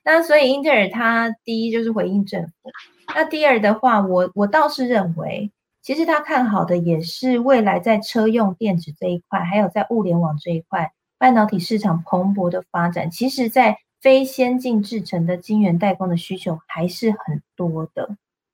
[0.04, 2.52] 那所以英特尔他第一就是回应政府，
[3.14, 5.50] 那第二的话，我我倒是认为，
[5.80, 13.10] 其实他看好的也是未来在车用电子这一块，还有在物联网这一块，半导体市场蓬勃的发展。
[13.10, 18.08] 其实，在非先进制成的晶圆代工的需求还是很多的。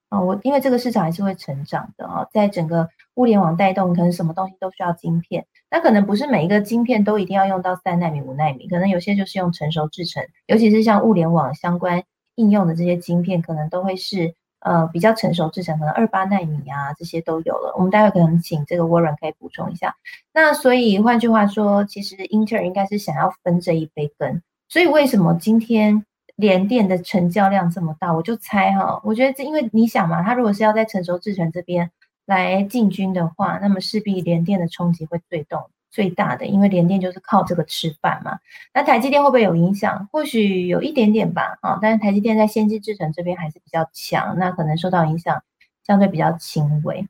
[0.08, 12.02] 啊，我因为这个市场还是会成长的啊，在整个物联网带动，可能什么东西都需要晶片，那可能不是每一个晶片都一定要用到三纳米、五纳米，可能有些就是用成熟制程，尤其是像物联网相关
[12.36, 17.74] 应用的这些晶片，可能都会是呃比较成熟制程，可能二八纳米啊这些都有了。
[17.76, 19.94] 我们待会可能请这个 Warren 可以补充一下。
[20.32, 24.40] 那所以换句话说，其实英特尔应该是想要分这一杯羹，
[24.72, 26.06] 所以为什么今天？
[26.36, 31.90] 联电的成交量这么大，我就猜哈，我觉得这因为你想嘛，它如果是要在成熟制程这边
[32.24, 38.38] 来进军的话，那么势必联电的冲击会最动最大的，因为联电就是靠这个吃饭嘛。
[38.72, 40.08] 那台积电会不会有影响？
[40.10, 45.42] 或许有一点点吧，啊，但是台积电在先进制程这边还是比较强，那可能受到影响
[45.86, 47.06] 相对比较轻微。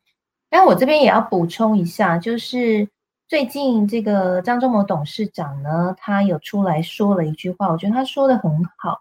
[0.51, 2.89] 但我这边也要补充一下，就是
[3.33, 9.01] 最近这个张忠谋董事长呢，他有出来说了一句话，我觉得他说的很好。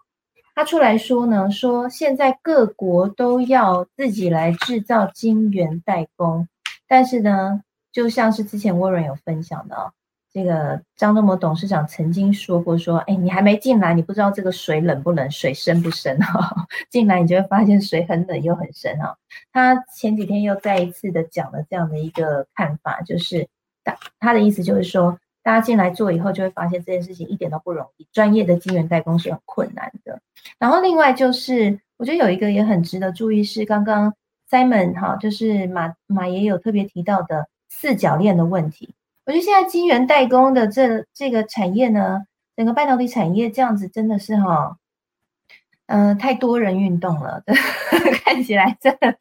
[0.54, 6.48] 他出来说呢，说现在各国都要自己来制造晶圆代工，
[6.88, 7.60] 但是呢，
[7.92, 9.92] 就像是之前沃伦有分享的哦，
[10.32, 19.14] 这个张忠谋董事长曾经说过，说，哎，你还没进来，你不知道这个水冷不冷，水深不深哈， 进来你就会发现水很冷又很深哈。
[19.52, 23.46] 他前几天又再一次的讲了这样的一个看法，就是
[23.84, 25.18] 他他的意思就是说。
[25.44, 28.06] 大家进来做以后，就会发现这件事情一点都不容易。
[28.12, 30.20] 专业的晶圆代工是很困难的。
[30.56, 34.14] 然后另外就是，我觉得有一个也很值得注意是，刚刚
[34.48, 38.94] Simon 哈，就是马马也有特别提到的四角链的问题。
[39.26, 42.22] 我觉得现在晶圆代工的这这个产业呢，
[42.56, 44.76] 整个半导体产业这样子真的是哈，
[45.86, 47.42] 嗯，太多人运动了，
[48.24, 49.12] 看起来真的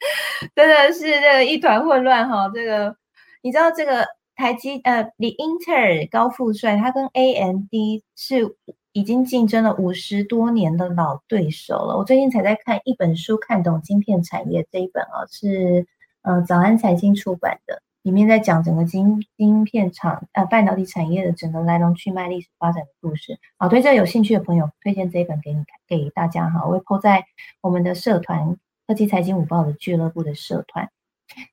[0.56, 2.48] 真的是这个一团混乱哈。
[2.54, 2.96] 这个
[3.42, 4.06] 你知道这个？
[4.42, 7.70] 台积呃，李英特尔高富帅，他跟 AMD
[8.16, 8.56] 是
[8.92, 11.96] 已经竞争了五十多年的老对手了。
[11.96, 15.86] 我最近才在看一本书，看懂晶片产业这一本啊，是
[16.24, 23.38] 呃早安财经出版的，里面在讲整个晶晶片厂呃半导体产业的整个来龙去脉、历史发展的故事。
[23.60, 27.24] 好，对这有兴趣的朋友，推荐这一本给你给大家哈，我会抛在
[27.62, 30.90] 我们的社团科技财经午报的俱乐部的社团。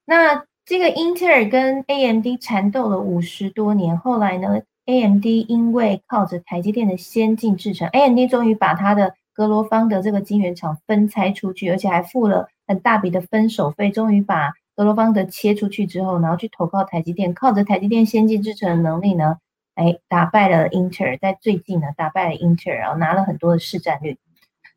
[0.07, 0.48] 那。
[0.69, 19.39] 这个英特尔跟 AMD 缠斗了五十多年，后来呢，AMD 因为靠着台积电的先进制程，AMD 终于把它的格罗方的这个晶圆厂分拆出去，而且还付了很大笔的分手费，终于把格罗方德切出去之后，然后去投靠台积电，靠着台积电先进制程的能力呢，
[19.75, 24.19] 哎，打败了英特尔，在最近呢，打败了英特尔，然后拿了很多的市占率，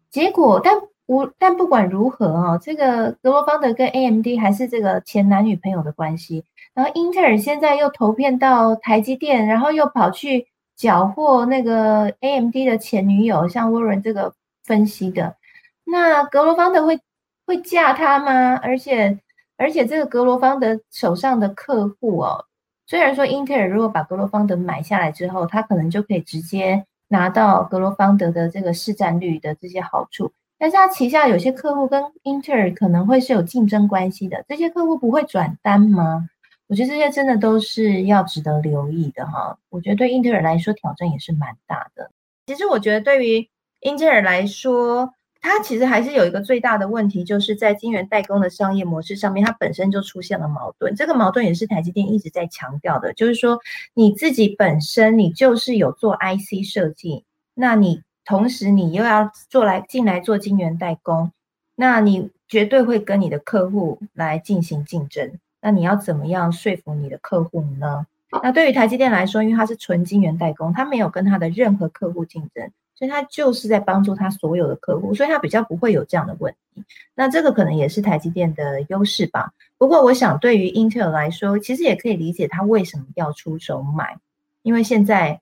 [0.09, 0.75] 结果但。
[1.11, 6.45] 无，但不管如何啊，这个格罗方德跟 AMD 还是这个前男女朋友的关系。
[6.73, 15.35] 然后英特尔现在又投片到台积电，然后又跑去缴获那个 AMD 的前女友，像 Warren 这个分析的，
[15.83, 16.97] 那格罗方德会
[17.45, 18.55] 会嫁他吗？
[18.63, 19.19] 而且
[19.57, 22.45] 而且这个格罗方德手上的客户哦，
[22.87, 30.31] 虽然说英特尔如果把格罗方德买下来之后，他可能就可以直接拿到格罗方德的这个市占率的这些好处。
[30.61, 36.29] 但是他旗下有些客户跟英特尔可能会是有竞争关系的，这些客户不会转单吗？
[36.67, 39.57] 我觉得这些真的都是要值得留意的哈。
[39.71, 42.11] 我觉得对英特尔来说挑战也是蛮大的。
[42.45, 50.93] 其实我觉得对于英特尔来说，它其实还是有一个最大的问题，就是在晶圆代工的商业模式上面，它本身就出现了矛盾。
[50.93, 53.59] 这个矛盾也是台积电一直在强调的，就是说
[53.95, 58.03] 你自己本身你就是有做 IC 设计，那你。
[58.25, 61.31] 同时，你又要做来进来做晶圆代工，
[61.75, 65.33] 那你绝对会跟你的客户来进行竞争。
[65.61, 68.05] 那你要怎么样说服你的客户呢？
[68.41, 76.83] 那对于台积电来说，因为它是纯晶圆代工，它没有跟它的任何客户竞争，所以它就是在帮助它所有的客户，所以它比较不会有这样的问题。
[77.13, 79.51] 那这个可能也是台积电的优势吧。
[79.77, 84.17] 不过我想对于 Intel 来说，其实也可以理解它为什么要出手买，
[84.61, 85.41] 因为现在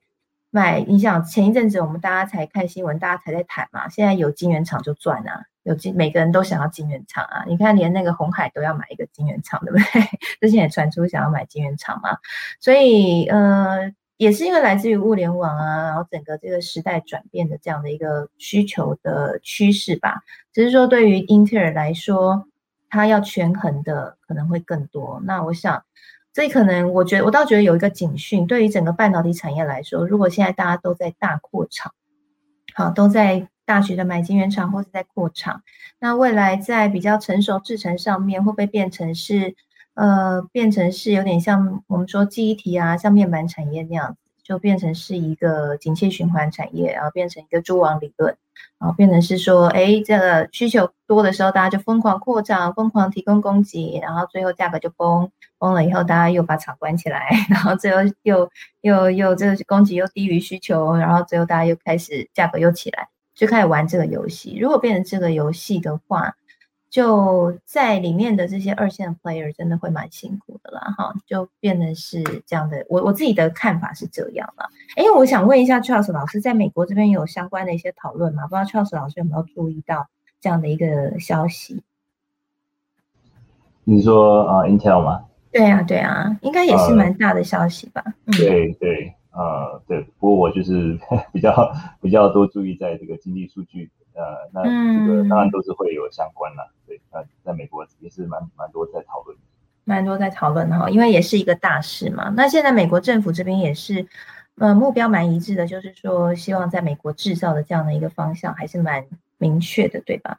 [0.50, 5.44] 买，你想前一阵子我们大家才看新闻，大家才在谈嘛，现在有晶圆厂就赚啊。
[5.62, 7.44] 有金，每个人都想要晶圆厂啊！
[7.46, 10.02] 你看，连那个红海都要买一个晶圆厂，对不对？
[10.40, 12.16] 之前也传出想要买晶圆厂嘛，
[12.58, 20.22] 所以呃，也是因为来自于物联网啊，然后整个这个时代转变的这样的一个需求的趋势吧。
[20.54, 22.46] 只是说，对于英特尔来说，
[22.88, 25.20] 它要权衡的可能会更多。
[25.24, 25.84] 那我想，
[26.34, 31.92] 所以可能我觉得我倒觉得有一个警讯，对于整个半导体产业来说，如果现在大家都在大扩厂，
[32.74, 33.48] 好，都在。
[33.66, 35.62] 大学的买晶圆厂或者在扩厂，
[36.00, 39.54] 那未来在比较成熟制程上面，会不会变成是
[39.94, 48.36] 呃变成是有点像我们说记忆体啊，像面板产业那样子，就变成是一个景气循环产业，然后变成一个蛛网理论，
[48.80, 63.06] 然后变成是说，哎，这个需求多的时候，大家就疯狂扩张，疯狂提供供给，然后最后价格就崩崩了以后，大家又把厂关起来， 然后最后又又又这个供给又低于需求，然后最后大家又开始价格又起来。
[63.32, 64.58] 就开始玩这个游戏。
[64.58, 66.34] 如果变成这个游戏的话，
[66.90, 72.84] 就在里面的这些二线 player 真的会蛮辛苦的啦，哈，就变得是这样的。
[72.88, 74.68] 我我自己的看法是这样了。
[74.96, 78.42] 哎，我想问一下 Charles 老师，在美国这边有相关的一些讨论吗？
[78.48, 80.08] 不知道 Charles 老师有没有注意到
[80.40, 81.82] 这样的一个消息？
[83.84, 85.24] 你说啊，Intel 吗？
[85.52, 88.04] 对啊，对啊，应该也是蛮大的消息吧？
[88.36, 89.14] 对对。
[89.32, 90.98] 呃，对，不过我就是
[91.32, 91.72] 比较
[92.02, 93.88] 比较多注意在这个经济数据，
[94.20, 94.62] 呃，那
[95.06, 99.36] 这个当然都是会有相关了，对，那在美国也是蛮蛮多在讨论，
[99.84, 102.28] 蛮多在讨论哈，因为也是一个大事嘛。
[102.36, 104.06] 那现在美国政府这边也是，
[104.58, 109.06] 呃，目标蛮一致的，就是说希望在美国制造的这样的一个方向还是蛮
[109.38, 110.38] 明确的，对吧？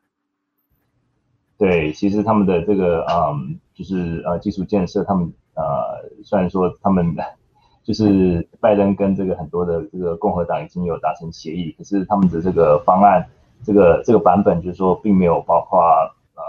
[1.58, 7.16] 对，其实他们的这个嗯，就是呃，基础建设，他们呃，虽然说他们。
[7.84, 13.28] 就是拜登跟这个很多的这个共和党已经有达成协议，可是他们的这个方案，
[13.64, 15.80] 这个这个版本就是说并没有包括
[16.36, 16.42] 呃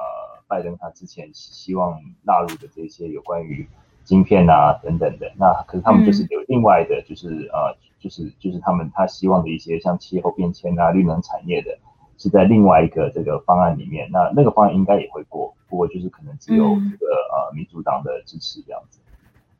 [0.48, 3.68] 拜登他之前希望纳入的这些有关于
[4.04, 11.78] 晶片啊等等的，那可是他们就是有另外的，就是呃就是就是他们他希望的一些像气候变迁啊绿能产业的，
[12.18, 19.00] 是在另外一个这个方案里面，那那个方案应该也会过，不过就是可能只有这个呃民主党的支持这样子。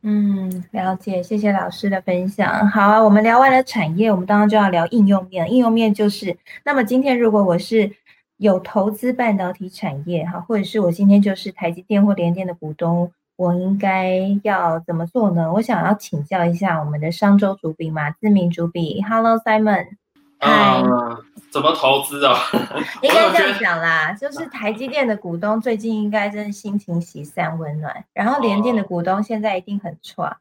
[0.05, 2.69] 嗯，了解，谢谢老师的分享。
[2.69, 5.49] 好啊，我们聊完了产业，我们当然就要聊应用面。
[5.53, 7.89] 应用面就是，那么今天如果我是
[8.37, 15.53] 有投资半导体产业哈，或者是我今天就是台积电或联电的股东，我应该要怎么做呢？
[15.53, 19.87] 我想要请教一下我们的商周主笔马自明主笔，Hello Simon。
[20.45, 21.17] 嗯，
[21.53, 22.37] 怎么投资啊？
[23.01, 30.39] 应该这样讲啦，就是台积电的股东最近应该真是心情喜散温暖，然后联电的股东现在一定很差。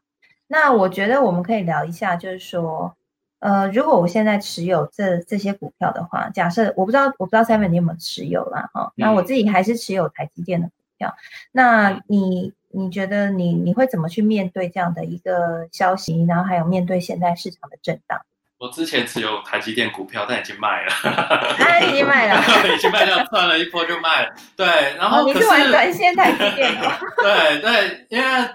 [0.48, 2.94] 那我觉得我们可以聊一下，就是说，
[3.38, 8.68] 呃，如果我现在持有这这些股票的话，假设我不知道，我不知道 Simon 你有没有持有啦？
[8.74, 11.14] 哈，那我自己还是持有台积电的股票。
[11.52, 16.24] 那你你觉得你你会怎么去面对这样的一个消息？
[16.24, 18.20] 然后还有面对现在市场的震荡？
[18.62, 20.92] 我之前持有台积电股票，但已经卖了。
[21.58, 22.40] 他已经卖了，
[22.72, 24.32] 已经卖掉，赚了一波就卖了。
[24.56, 24.64] 对，
[24.96, 26.88] 然后你是玩短线台积电的？
[27.18, 28.48] 对对，因为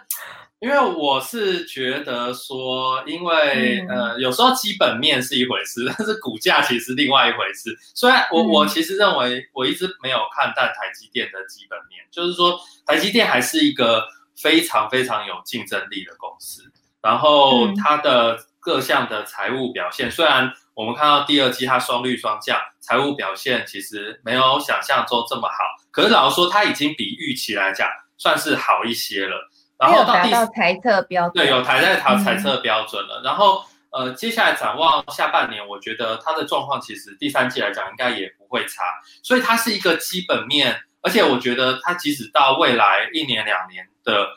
[0.60, 7.78] 因为我是觉得说，因为呃，有时候基本面是一回事，但是股价其实另外一回事。
[7.94, 14.08] 虽然我我其实认为，我一直没有看淡台积电的基本面，就是说台积电还是一个
[14.42, 16.62] 非常非常有竞争力的公司，
[17.02, 18.40] 然后它的。
[18.68, 25.56] 各项的财务表现，虽然我们看到第二季它双率双降，财务表现其实没有想象中这么好。
[25.90, 27.88] 可是老实说，它已经比预期来讲
[28.18, 29.38] 算是好一些了。
[29.80, 33.22] 然后达到财测标准，对，有台在它财测标准了。
[33.24, 38.84] 然后呃，接下来展望下半年，我觉得它的状况其实第三季来讲应该也不会差。
[39.24, 44.28] 所以它是一个基本面，而且我觉得它即使到未来一年两年的。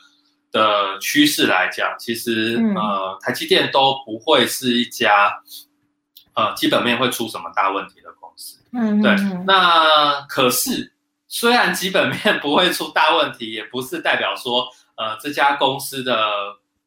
[0.53, 5.43] 的趋势来讲，其实呃，台积电都不会是一家
[6.35, 8.59] 呃基本面会出什么大问题的公司。
[8.73, 9.15] 嗯，对。
[9.47, 10.93] 那可是
[11.29, 16.15] 虽然基本面不会出大问题，也不是代表说呃这家公司的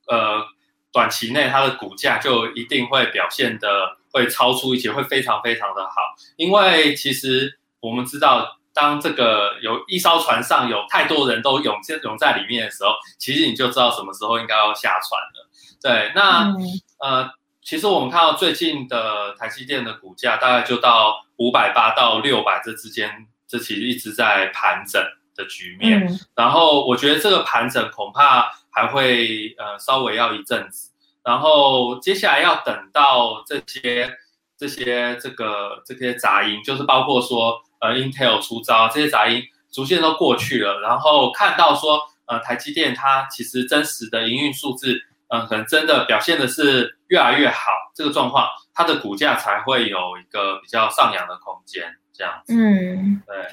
[0.07, 0.43] 呃
[0.91, 5.93] 短期内它的股价就一定会表现的会超出一些，会非常非常的好。
[6.35, 8.59] 因为其实我们知道。
[8.73, 15.49] 当这个有一艘船上有太多人都涌进涌在里面的时候，其实你就知道什么时候应该要下船了。
[15.81, 16.53] 对，那
[16.99, 17.29] 呃，
[17.61, 25.01] 其实我们看到最近的台积电的股价大概就到五百八到六百这之间，这其实一直在盘整
[25.35, 26.07] 的局面。
[26.35, 30.91] 然后我觉得这个盘整恐怕还会呃稍微要一阵子。
[31.23, 34.11] 然后接下来要等到这些
[34.57, 44.97] 这些这个这些杂音，就是包括说呃 Intel 出招这些杂音逐渐都过去了，然后看到说呃台积电它其实真实的营运数字。
[45.29, 52.53] 嗯，可能真的表现的是越来越好，这个状况，它的股价才会有一个比较上扬的空间，这样子。
[52.53, 53.47] 嗯，对，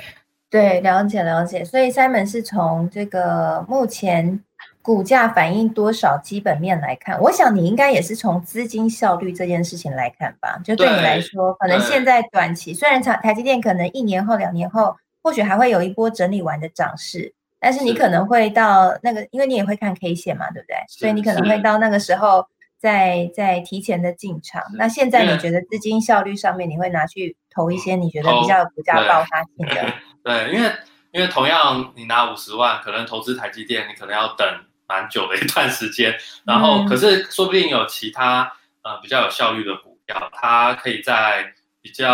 [0.51, 1.65] 对，了解了解。
[1.65, 4.45] 所以 Simon 是从这个目前
[4.83, 10.59] 股价反映多少基本面来看，我想你应该也是从资金效率这件事情来看吧？
[10.65, 17.35] 就对你来说，可能现在短期虽然台台积电可能一年后、两年后，或许还会有一波整理完的涨势。
[17.63, 20.77] 但是你可能会到那个，因为你也会看 K 线嘛，对不对？
[20.89, 22.47] 所以你可能会到那个时候
[22.79, 24.63] 再再提前的进场。
[24.79, 29.93] 那现在你觉得资金效率上面，你会拿去投一些你觉得比较有股价爆发性的？
[30.25, 30.73] 对，因为
[31.13, 34.49] 因为同样你拿五十万，可能投资台积电，你可能要等
[34.91, 36.13] 蛮久的一段时间。
[36.45, 41.47] 然后可是说不定有其他呃比较有效率的股票，它可以在
[41.81, 42.09] 比较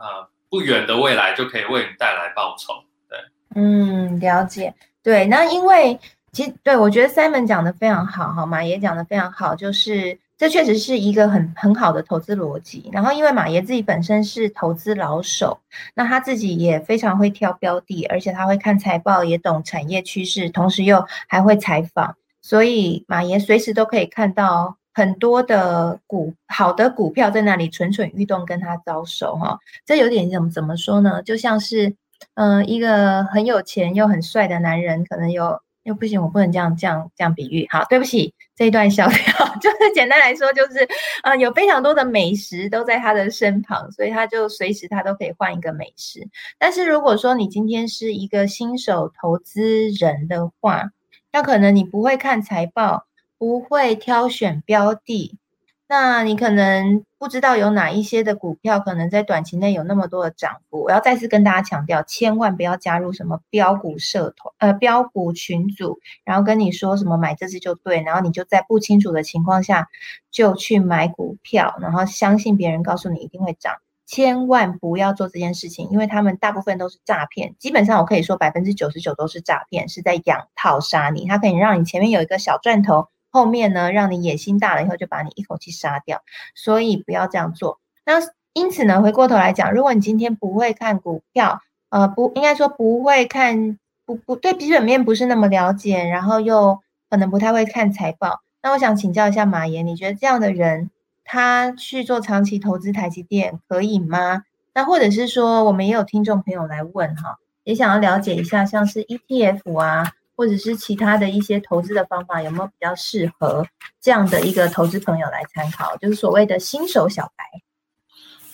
[0.00, 2.74] 呃不远的未来就可以为你带来报酬。
[3.08, 3.18] 对
[3.56, 4.74] 嗯，了解。
[5.02, 5.98] 对，那因为
[6.32, 8.62] 其实对我觉得 Simon 讲的非常好，好吗？
[8.62, 12.90] 也讲的非常好，就是这确实是一个很很好的投资逻辑。
[12.92, 15.58] 然后，因为马爷自己本身是投资老手，
[15.94, 29.58] 那他自己也非常会挑标的，而且他会看财报，也懂产业趋势，同时又还会采访，所以马爷随时都可以看到很多的股好的股票在那里蠢蠢欲动，跟他招手，哈。
[29.84, 31.22] 这有点怎么怎么说呢？
[31.22, 31.94] 就像是。
[32.36, 37.66] 嗯，一个很有钱又很帅的男人，可能有又不行，我不能这样这样这样比喻。
[37.70, 39.16] 好，对不起，这一段消掉。
[39.60, 40.86] 就是简单来说，就是
[41.22, 46.26] 呃，有非常多的美食都在他的身旁，所以他就随时他都可以换一个美食。
[46.58, 50.90] 但是如果说你今天是一个新手投资人的话，
[51.32, 53.06] 那可能你不会看财报，
[53.38, 55.38] 不会挑选标的。
[55.86, 60.82] 那你可能不知道有哪一些的股票可能在短期内有那么多的涨幅。
[60.82, 69.88] 我要再次跟大家强调，千万不要加入什么标股社团、呃标股群组，然后跟你说什么买这只就对，然后你就在不清楚的情况下
[70.30, 73.72] 就去买股票，然后相信别人告诉你一定会涨。
[74.04, 77.54] 千万不要做这件事情，因为他们大部分都是诈骗。
[77.58, 81.26] 基本上我可以说百分之九十九都是诈骗，是在养套杀你。
[81.26, 83.08] 它可以让你前面有一个小赚头。
[83.34, 86.22] 后面呢，让你野心大了以后，就把你一口气杀掉，
[86.54, 87.80] 所以不要这样做。
[88.06, 88.20] 那
[88.52, 93.76] 因此呢，回过头来讲，如果你今天不会看股票，呃，不应该说不会看，
[94.06, 96.78] 不不对基本面不是那么了解，然后又
[97.10, 100.90] 可能不太会看财报，那我想请教一下马爷，你觉得这样的人
[101.24, 104.44] 他去做长期投资台积电可以吗？
[104.72, 110.12] 那或者是说，我们也有听众朋友来问哈，也想要了解一下，像是 ETF 啊。
[110.36, 113.64] 或者是其他的一些投资的方法，有没有比较适合
[114.00, 115.96] 这样的一个投资朋友来参考？
[115.98, 117.44] 就是所谓的新手小白。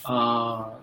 [0.05, 0.83] 呃，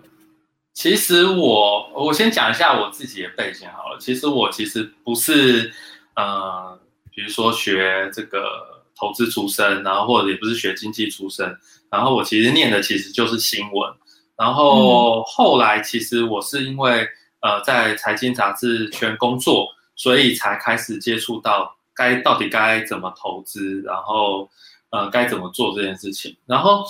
[0.74, 3.98] 其实我我先讲一下我自己的背景好了。
[4.00, 5.72] 其实我其实不是
[6.16, 6.78] 呃，
[7.10, 11.56] 比如说学这个投资出身，然后或者也不是学经济出身，
[11.90, 13.92] 然后我其实念的其实就是新闻。
[14.36, 17.06] 然后后来其实我是因为
[17.40, 19.68] 呃在财经杂志圈工作。
[19.98, 24.48] 所以才开始接触到该到底该怎么投资，然后
[24.90, 26.36] 呃该怎么做这件事情。
[26.46, 26.86] 然后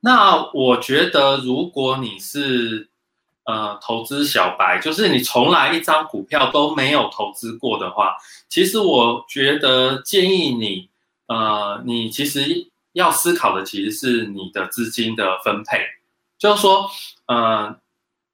[0.00, 2.90] 那我觉得，如果你是
[3.44, 8.14] 呃投资小白，就是你从来一张股票都没有投资过的话，
[8.50, 10.90] 其实我觉得建议你
[11.26, 15.78] 呃你其实要思考的其实是你的资金的分配，
[16.38, 16.90] 就是说
[17.24, 17.74] 呃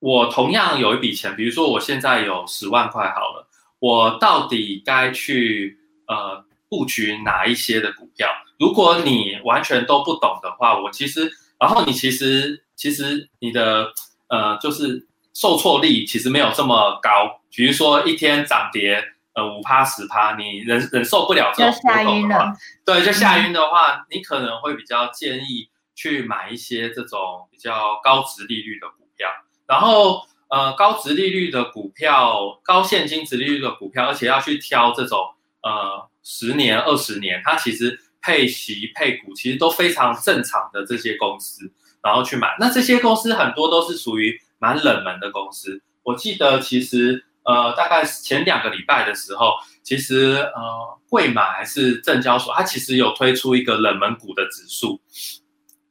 [0.00, 3.45] 我同样有一笔钱，比如说我现在有十万块好了。
[3.78, 8.28] 我到底该去呃布局哪一些的股票？
[8.58, 13.92] 如果你完全都不懂的话，我其实，然后你其实其实你的
[14.28, 17.40] 呃就是受挫力其实没有这么高。
[17.50, 19.04] 比如说一天涨跌
[19.34, 22.52] 呃五趴十趴，你忍忍受不了这种波动的话，
[22.84, 29.28] 对，就吓晕的话，你可能会比较建议去买一些这种比较高值利率的股票，
[29.66, 30.26] 然后。
[30.48, 35.18] 呃，高值利率的股票，高现金值利率的股票，而且要去挑这种
[35.62, 41.70] 呃十年、二十年，它其实配息配股其实都非常正常的这些公司，
[42.02, 42.56] 然后去买。
[42.60, 45.82] 那这些公司很多都是属于蛮冷门的公司。
[46.02, 55.00] 我记得其实呃，大概前两个礼拜的时候，其实呃，汇马还是证交所，它其实有推出一个冷门股的指数。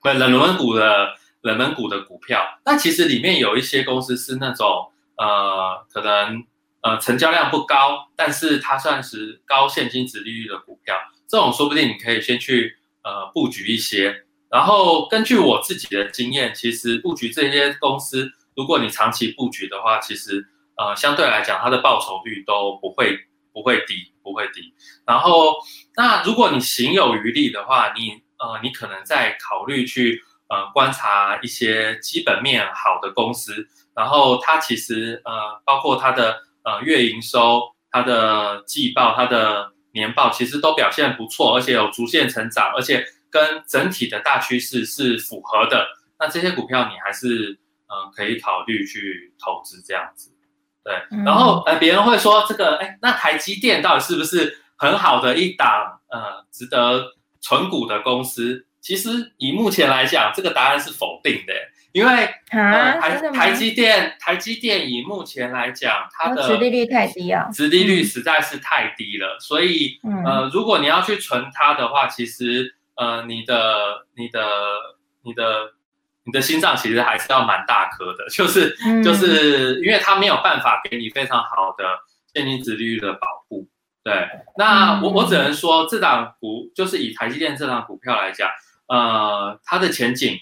[0.02, 1.16] 不冷门股的
[1.46, 2.44] 冷门股的股票。
[2.66, 6.44] 那其实里面有一些公司是那种呃，可能
[6.82, 10.96] 呃成交量不高，但是它算是高现金值利率的股票。
[11.28, 14.24] 这种说不定你可以先去呃布局一些。
[14.50, 20.44] 然后根据我自己的经验，其实布局这些公司，如果你长期布局的话，其实
[20.78, 23.20] 呃相对来讲它的报酬率都不会
[23.54, 24.74] 不会低，不会低。
[25.06, 25.56] 然后
[25.96, 43.06] 那如果你行有余力的话，你呃你可能在考虑去呃观察一些基本面好的公司，然后它其实呃包括它的呃月营收、它的季报、它的年报，其实都表现不错，而且有逐渐成长，而且。
[43.32, 45.86] 跟整体的大趋势是符合的，
[46.18, 47.52] 那这些股票你还是
[47.88, 50.32] 嗯可以考虑去投资这样子，
[50.86, 50.94] 对。
[51.26, 58.66] 然后呃别人会说这个哎那台积电到底是不是很好的一档呃值得存股的公司？
[58.86, 61.54] 其实以目前来讲，这个答案是否定的，
[61.92, 62.12] 因为
[62.52, 72.76] 呃台台积电台积电以目前来讲，它的殖利率太低啊，殖利率实在是太低了，所以呃如果你要去存它的话，其实。
[72.98, 74.40] 呃，你的、你的、
[75.26, 75.74] 你的、
[76.24, 78.74] 你的心脏其实还是要蛮大颗的， 就是
[79.04, 81.84] 就是因为它没有办法给你非常好的
[82.34, 83.68] 现金殖利率的保护。
[84.02, 84.26] 对，
[84.58, 88.50] 那我我只能说，这档股就是以台积电这档股票来讲，
[88.88, 90.40] 呃，它的前景，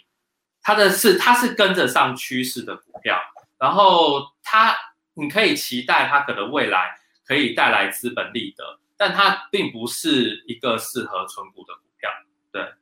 [0.61, 3.17] 它的是它是跟着上趋势的股票，
[3.57, 4.75] 然后它
[5.13, 12.09] 你可以期待它可能未来可以带来资本利得，但它并不是一个适合存股的股票。
[12.51, 12.73] 对，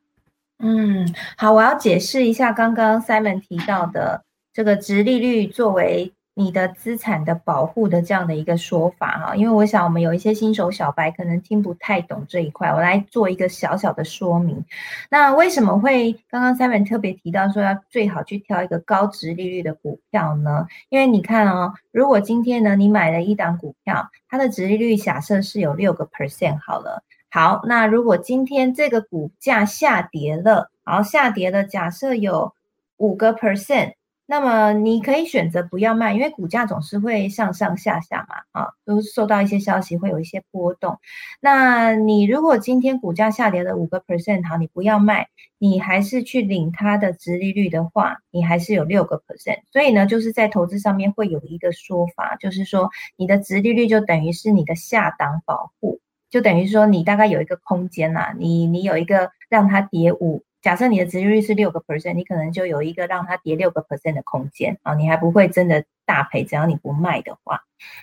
[0.58, 14.64] 嗯，好，我要解释一下刚刚 Simon 提到的这个直利率作为你的资产的保护的这样的一个说法哈，因为我想我们有一些新手小白可能听不太懂这一块，我来做一个小小的说明。
[15.10, 20.66] 那为什么会刚刚 Simon 特别提到说要最好去挑一个高值利率的股票呢？
[20.88, 27.02] 因为你看哦，如果今天呢你买了一档股票，它的值利率假设是有六个 percent 好了。
[27.28, 32.54] 好，那如果今天这个股价下跌了，然后下跌了，假设有
[32.98, 33.94] 五个 percent，
[34.32, 40.98] 那么你可以选择不要卖，因为股价总是会上上下下嘛，啊，都受到一些消息会有一些波动。
[41.38, 45.28] 那你如果今天股价下跌了五个 percent，好，你不要卖，
[45.58, 49.58] 你还是去领它的值利率的话，你还是有六个 percent。
[49.70, 56.00] 所以呢，就是在投资上面会有一个说法，就是说你的值利率就等于是你的下档保护。
[56.30, 67.60] 就等于说，你大概有一个空间呐，你你有一个让它跌五，假设你的值利率是六个 percent，你可能就有一个让它跌六个 percent 的空间啊，你还不会真的大赔，只要你不卖的话。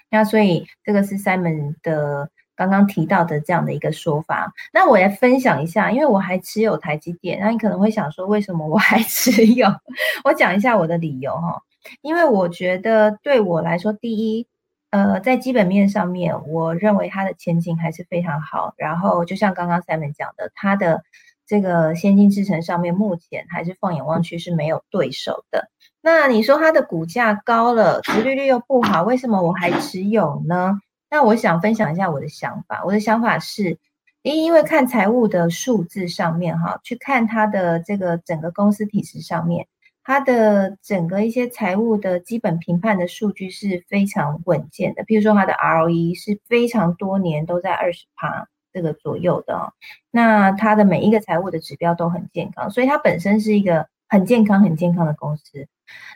[0.09, 4.53] 那所以这个是 Simon 的刚刚提到的这样的一个说法。
[4.73, 9.67] 那我来分享一下，因为我还持有台积电，那你可能会想说，为什么我还持有？
[10.25, 11.61] 我讲一下我的理由哈，
[12.01, 14.47] 因为我觉得对我来说，第一。
[14.91, 18.73] 呃，在基本面上面，我认为它的前景还是非常好。
[18.75, 21.03] 然后，就像刚刚 Simon 讲的，它的
[21.49, 25.67] 这个先进制程上面，目前还是放眼望去是没有对手的。
[25.99, 30.79] 那你说它的股价高了，市利率又不好，为什么我还持有呢？
[31.09, 32.83] 那我想分享一下我的想法。
[32.85, 33.79] 我的想法是，
[34.21, 39.65] 一因为看财务的数字上面，哈，去看它的这个整个公司体制上面。
[40.03, 48.47] 它的整个一些财务的基本评判的数据是非常稳健的，比如说它的 ROE 是非常多年都在二十趴
[48.79, 49.73] 这个左右的，
[50.09, 55.67] 那它的每一个财务的指标都很健康，所以它本身是一个很健康、很健康的公司。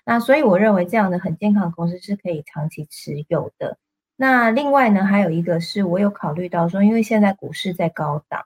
[0.05, 3.77] 那所以我认为这样的很健康的公司是可以长期持有的。
[4.15, 8.45] 那另外呢，还有一个是我有考虑到说，因为现在股市在高档，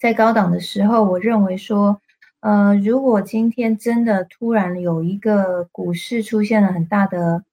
[0.00, 2.00] 在高档的时候，我认为说。
[2.42, 7.44] 呃，如果今天真的突然有一个股市出现了很大的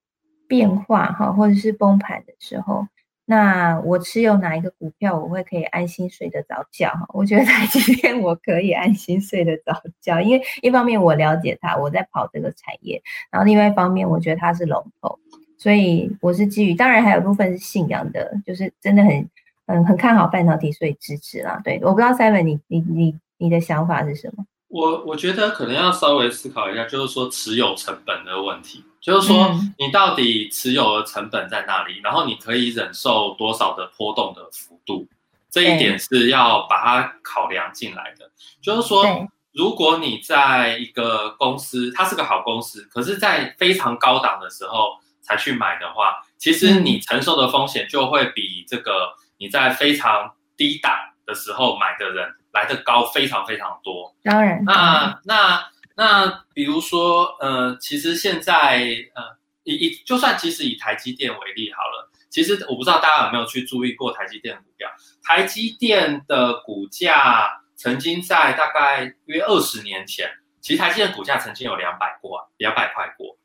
[0.48, 2.88] 变化哈，或者是崩盘的时候，
[3.30, 7.06] 那我持有哪一个股票，我会可以安心睡得着觉哈？
[7.10, 15.20] 我觉得在今天我可以安心睡得着觉，因为一方面我了解它，我在跑这个产业，然后另外一方面我觉得它是龙头，
[15.58, 19.30] 所以我是基于，当然还有部分是信仰的，就是真的很
[19.66, 21.60] 嗯很看好半导体，所以支持啦。
[21.66, 24.46] 对，我不知道 Seven 你你你你的想法是什么？
[24.70, 35.08] 我我觉得可能要稍微思考一下，就是说持有成本的问题，就是说你到底持有的成本在哪里，然后你可以忍受多少的波动的幅度，
[35.50, 38.30] 这一点是要把它考量进来的。
[38.62, 39.06] 就是说，
[39.54, 50.94] 如果你在一个公司，它是个好公司，可是在非常高档的时候才去买的话，其实你承受的风险就会比这个你在非常低档
[51.26, 52.34] 的时候买的人。
[52.58, 54.14] 来的高非常非常多。
[54.24, 55.64] 当然，那那
[55.96, 58.86] 那比如说呃，其实现在
[59.16, 59.24] 呃
[59.64, 64.90] 以以就算其实以台积电为例好了，其实我不知道大家有没有去注意过台积电股票，
[65.24, 70.30] 台积电的股价曾经在大概约二十年前。
[70.60, 73.38] 其实台积电股价曾经有两百过，两百块过。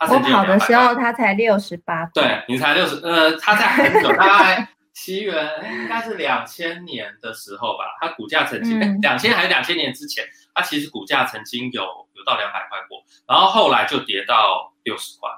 [0.00, 2.06] 我跑的时候它才六十八。
[2.14, 4.68] 对你才六十，呃，它在很久，大概
[5.02, 5.48] 七元，
[5.82, 7.84] 应该是两千年的时候吧。
[8.00, 10.24] 它股价曾经两千还是两千年之前，
[10.54, 11.82] 它其实股价曾经有
[12.12, 15.30] 有到两百块过，然后后来就跌到六十块，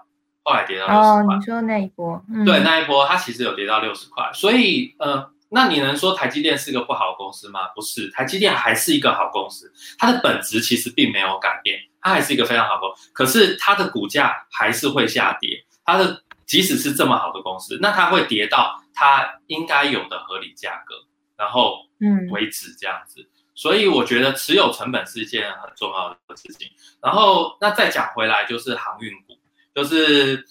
[0.43, 1.35] 后来跌到六十块。
[1.35, 2.21] 哦，你说那一波？
[2.45, 5.31] 对，那一波它其实有跌到六十块，所以呃。
[5.55, 7.69] 那你能说台积电是个不好的公司吗？
[7.75, 13.11] 不是，台积电还是一个好公司，它的本质其实并没有改变，它还是一个非常好公司。
[13.13, 20.95] 可是它的股价还是会下跌，它的即使是这么好的公司，那它会跌到它应该有的合理价格，
[21.37, 23.29] 然后嗯为止这样子。
[23.55, 26.69] 所以我觉得持有成本是一件很重要的事情。
[27.03, 29.39] 然后那再讲回来就是航运股，
[29.75, 30.45] 就是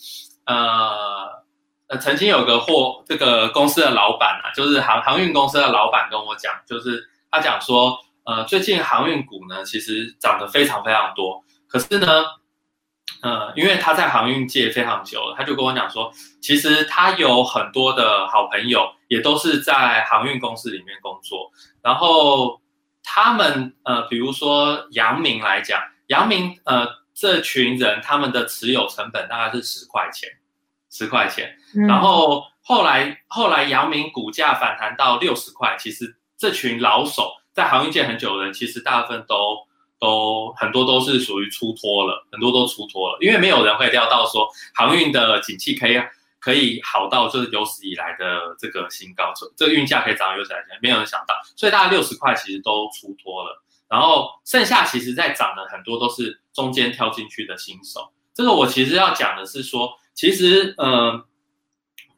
[0.45, 1.41] 呃。
[1.87, 11.43] 呃，曾经有个货，这个公司的老板啊，就是航航运公司的老板跟我讲，就是他讲说，呃，最近航运股呢，其实涨得非常非常多。
[11.67, 12.23] 可是呢，
[13.21, 21.51] 呃，因为他在航运界非常久了，他就跟我讲说，其实他有很多的好朋友，也都是在航运公司里面工作。
[21.81, 22.61] 然后
[23.03, 30.29] 他们，呃，比如说杨明来讲，杨明，呃，这群人他们的持有成本大概是十块钱。
[30.93, 31.55] 十块钱，
[31.87, 39.65] 然后后来后来杨明股价反弹到六十块，其实这群老手在航运界很久的人，其实大部分都
[40.01, 44.45] 都很多都是属于出脱了，很多都出脱了，因为没有人会料到说
[44.75, 45.97] 航运的景气可以
[46.39, 59.93] 可以好到就是有史以来的这个新高，这这个运价可以涨到有史以来没有人想到，所以大概六十块其实都出脱了，然后剩下其实在涨的很多都是中间跳进去的新手，这个我其实要讲的是说。
[60.13, 61.25] 其实，呃，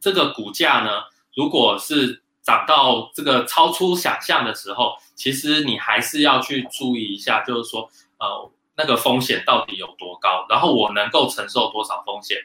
[0.01, 1.03] 这个股价呢，
[1.35, 7.89] 如果是涨到这个超出想象的时候，其实你还是要去注意一下，就是说，
[8.19, 12.37] 呃，那个风险到底有多高，然后我能够承受多少风险，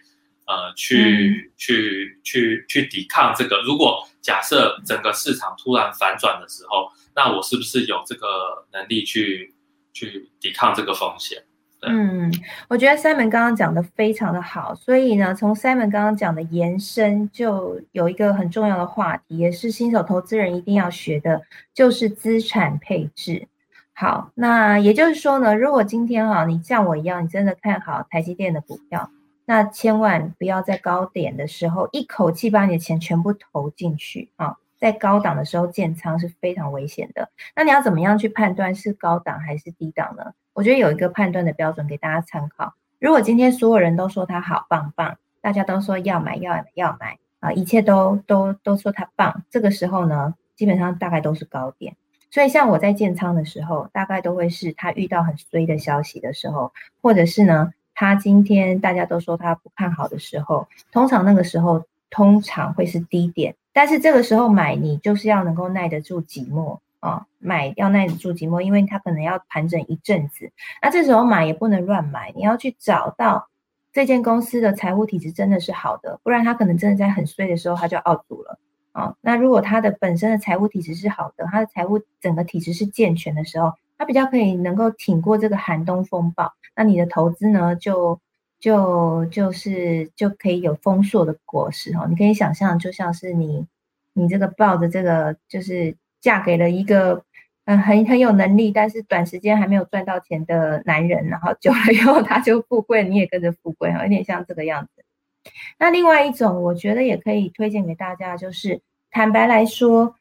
[0.47, 3.62] 呃，去去去去抵抗这个。
[3.62, 9.55] 如果假设整个市场突然反转的时候，那我是不是有这个能力去
[9.93, 11.43] 去抵抗这个风险？
[11.83, 12.33] 嗯，
[12.68, 23.47] 我觉得 Simon 刚刚讲的非常的好，所以呢，从 Simon 刚刚讲的延伸，就有一个很重要的话题，也是新手投资人一定要学的，就是资产配置。
[23.93, 29.11] 好，那也就是说呢，如果今天哈，你像我一样，你真的看好台积电的股票，
[29.45, 37.29] 那千万不要在高点的时候一口气把你的钱全部投进去啊，在高档的时候建仓是非常危险的。
[37.57, 40.33] 那你要怎么样去判断是高档还是低档呢？
[40.55, 42.74] 我觉得有一个判断的标准给大家参考。
[42.99, 51.95] 如果今天所有人都说它好棒棒，大家都说要买要买要买啊，一切都都都说它棒，这个时候呢，基本上大概都是高点。
[52.31, 63.55] 所以像我在建仓的时候，大概都会是它遇到很衰的消息的时候，或者是呢，它今天大家都说它不看好的时候，通常那个时候通常会是低点。
[63.79, 66.81] 但是这个时候买，你就是要能够耐得住寂寞。
[66.99, 70.51] 啊，买要耐得住寂寞，因为它可能要盘整一阵子。
[70.83, 73.49] 那这时候买也不能乱买，你要去找到
[73.93, 78.59] 这间公司的财务体质真的是好的，不然它可能真的在很衰的时候它就要阻了。
[78.91, 86.53] 啊，那如果它的本身的财务体质是好的，它的财务整个体质是健全的时候，它比较可以能够挺过这个寒冬风暴。
[86.74, 88.18] 那你的投资呢，就
[88.61, 92.06] 就就是就可以有丰硕的果实哦。
[92.09, 93.66] 你可以想象，就像是你
[94.12, 95.96] 你这个抱着这个就是。
[96.20, 97.22] 嫁给了一个
[97.64, 105.04] 嗯很很有能力，但是短时间还没有赚到钱的男人，然后久了以后他就富贵，你也跟着富贵哈，有点像这个样子。
[105.78, 108.80] 那另外一种，我觉得也可以推荐给大家，就是
[109.12, 110.16] 坦白来说，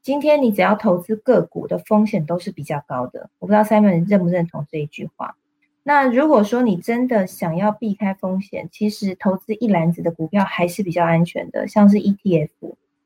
[0.00, 3.28] 今天你只要投资个股的风险都是比较高的。
[3.40, 5.36] 我不知道 Simon 认不认同这一句话。
[5.82, 12.48] 那如果说你真的想要避开风险，其实投资一篮子的股票还是比较安全的，像是 ETF。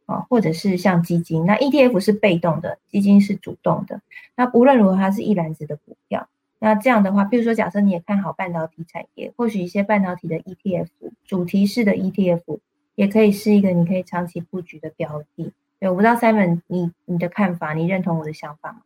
[0.07, 4.01] 啊，或者是像基金，那 ETF 是被动的，基金是主动的。
[4.37, 6.29] 那无论如何，它是一篮子的股票。
[6.61, 10.87] 那这样的话，比如说，假设你也看好半导体产业，或许一些半导体的 ETF，
[11.24, 12.61] 主题式的 ETF，
[12.95, 15.53] 也可以是一个你可以长期布局的标的。
[15.81, 18.83] 对，我不知道 Simon，你你的看法，你认同我的想法吗？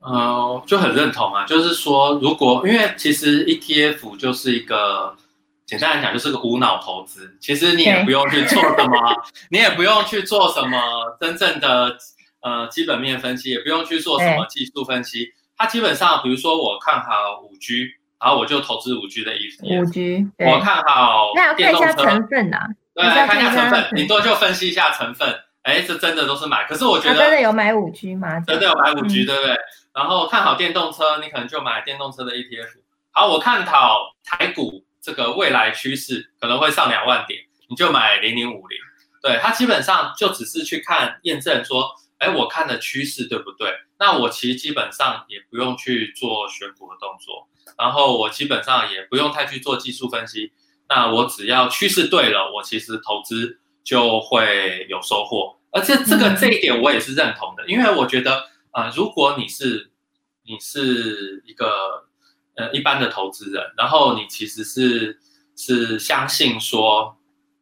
[0.00, 5.16] 呃，就很认同啊，就是说，如果因为其实 ETF 就是一个。
[5.68, 7.36] 简单来讲，就是个无脑投资。
[7.42, 9.22] 其实你也不用去做什么，
[9.52, 10.78] 你也不用去做什么
[11.20, 11.94] 真正的
[12.40, 15.26] 呃基本面分析，也不用去做什么技术分析。
[15.58, 17.86] 它基本上，比如说我看好五 G，
[18.18, 19.82] 然后我就投资五 G 的 ETF。
[19.82, 22.66] 五 G，我看好那要看一下成分啊。
[22.94, 25.28] 对，看一下成分，顶多就分析一下成分。
[25.62, 28.40] 哎，这真的都是买，可是我觉得真的有买五 G 吗？
[28.46, 29.56] 真的有买五 G，对不对？
[29.92, 32.68] 然后看好电动车，你可能就买电动车的 ETF。
[33.10, 38.78] 好，我看好台股这个未来趋势可能会上两万点，你就买零零五零。
[39.20, 43.74] 对，它基本上就只是去看验证说，哎，我看的趋势对不对？
[43.98, 50.52] 那我其实基本上也不用去做选股的动作，然后我基本上也不用太去做技术分析。
[50.88, 55.56] 那我只要趋势对了，我其实投资就会有收获。
[55.70, 59.90] 而且这个这一点我也是认同的，因为我觉得，呃，如果你是
[60.44, 62.06] 你是一个
[62.56, 65.18] 呃一般的投资人，然后你其实是
[65.56, 67.16] 是相信说，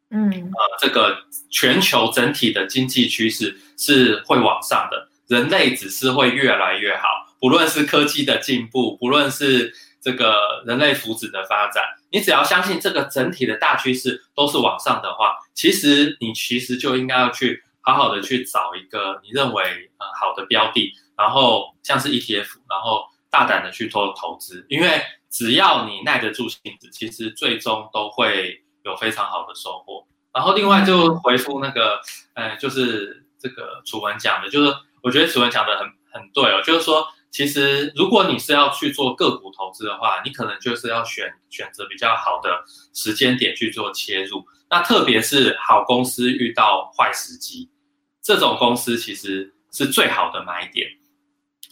[0.09, 1.17] 嗯，呃，这个
[1.49, 7.07] 全球整体的经济趋势是会往上的，人类只是会越来越好，
[7.39, 17.63] 不论是科技的进步，不论是这个人类福祉的发展，你只要相信这个整体的大趋势都是往上的话，其实你其实就应该要去。
[17.79, 19.63] 好好的去找一个你认为
[19.97, 30.05] 呃好的标的，然后像是 ETF，然后大胆的去做投资，因为只要你耐得住性子，其实最终都会有非常好的收获。
[30.33, 32.01] 然后另外就回复那个，
[32.33, 42.63] 呃，就是这个楚文讲的，就是我觉得楚文讲的很很对哦，就是说其实如果你是要去做个股投资的话，你可能就是要选选择比较好的
[42.93, 47.69] 时间点去做切入，那特别是好公司遇到坏时机。
[48.21, 50.87] 这种公司其实是最好的买点。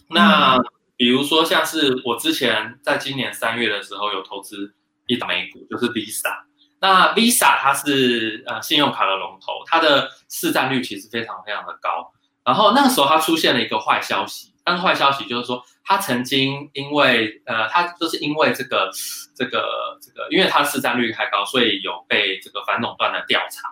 [0.09, 0.57] 那
[0.95, 4.73] 比如说，像是我之前在今年三月的时候有投资
[5.07, 6.31] 一档美股，就是 Visa。
[6.79, 12.13] 那 Visa 它是呃信用卡的龙头，它的市占率其实非常非常的高。
[12.45, 18.91] 然后那个时候它出现了一个坏消息，但是坏消息就是说，它曾经因为呃它就是因为这个
[19.33, 23.69] 这个这个，因为它市占率太高，所以有被这个反垄断的调查。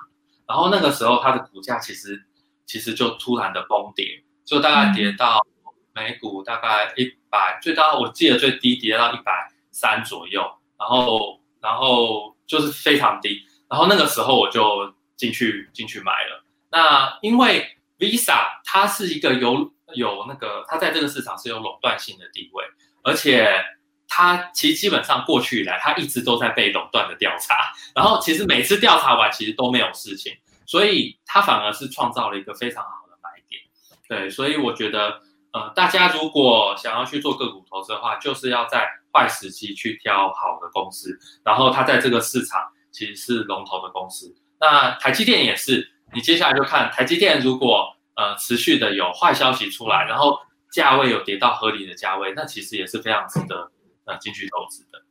[0.47, 2.23] 然后那个时候它的股价其实。
[2.65, 5.45] 其实就突然的崩跌，就大概跌到
[5.93, 10.41] 每股大概一百，最高我记得最低跌到一百三左右，
[10.79, 16.43] 然后然后就是非常低，然后那个时候我就进去进去买了。
[16.71, 17.67] 那因为
[17.99, 22.63] Visa 它是一个有有那个它在这个市场是有垄断性的地位，
[23.03, 23.63] 而且
[24.07, 30.33] 它其实基本上过去以来它一直都在被垄断的调查， 然后其实每次调查完其实都没有事情。
[30.65, 33.61] 所以它反而是创造了一个非常好的买点，
[34.07, 35.19] 对，所以我觉得，
[35.51, 44.33] 呃，大家如果想要去做个股投资的话，就是要在坏时机去挑好的公司，然后它在这个市场其实是龙头的公司。
[44.59, 50.39] 那台积电也是，你接下来就看台积电如果呃持续的有坏消息出来，然后
[50.71, 53.71] 价位有跌到合理的价位，那其实也是非常值得
[54.05, 55.01] 呃进去投资的。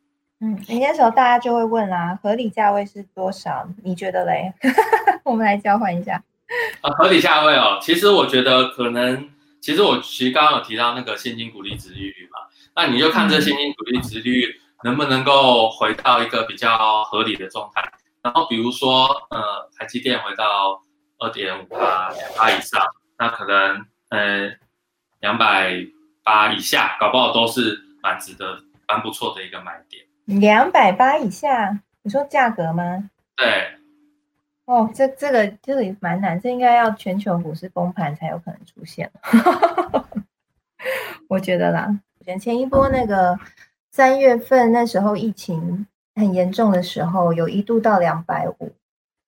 [0.41, 3.65] 嗯，那时候大家就会问啦，合理价位是多少？
[3.83, 4.53] 你觉得嘞？
[5.23, 6.21] 我们来交换一下。
[6.81, 9.29] 啊，合理价位哦，其实我觉得可能，
[9.61, 12.39] 其实我其实刚刚有提到那个现金股利值利率嘛，
[12.75, 17.81] 那你就看这现金股利值利率能不能够回到一个比较合理的状态。
[18.21, 20.81] 然后比如说，呃，台积电回到
[21.19, 22.81] 二点五八两八以上，
[23.17, 24.51] 那可能呃
[25.19, 25.73] 两百
[26.23, 28.57] 八以下，搞不好都是蛮值得、
[28.87, 30.03] 蛮不错的一个买点。
[30.25, 33.09] 两百八以下，你说价格吗？
[33.35, 33.71] 对。
[34.65, 39.11] 哦，这这个这个也蛮难，这应该要全球股市崩盘才有可能出现。
[41.27, 43.37] 我觉得啦，前前一波那个
[43.91, 45.85] 三月份那时候疫情
[46.15, 48.73] 很严重的时候，有一度到两百五。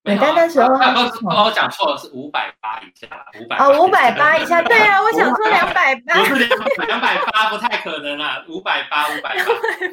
[0.06, 3.08] 对，但那时候我我讲错了，是五百八以下，
[3.40, 9.42] 五百啊，五百八以下，对啊， 我想说两百八，不是两两百八，不太可能啊，五百八，五百八，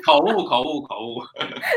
[0.05, 1.23] 口误，口误，口误，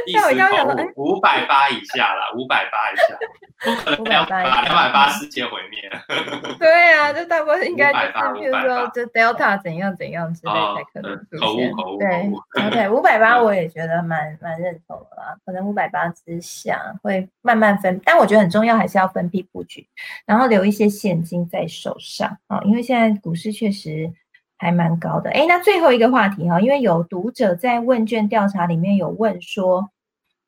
[0.07, 3.17] 意思口误，五百八以下啦，五百八以下，
[3.65, 5.76] 不可能两百八，两百八世界毁灭。
[6.61, 11.73] 对啊，这大部分应该就是比如说这 Delta 怎样怎样之类才可能出现。
[11.99, 12.31] 对
[12.67, 18.27] ，OK， 五百八我也觉得蛮蛮认同的啦，可能五百八之下会慢慢分，但我。
[18.27, 19.87] 觉得很重要，还是要分批布局，
[20.27, 24.13] 然后留一些现金在手上啊，因为现在股市确实
[24.59, 25.31] 还蛮高的。
[25.31, 29.91] 哎，那最后一个话题哈，因为有读者在问卷调查里面有问说，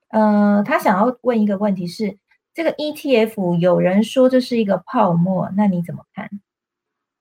[0.08, 2.18] 呃，他想要问一个问题是，
[2.58, 6.28] 这个 ETF 有人说这是一个泡沫，那你怎么看？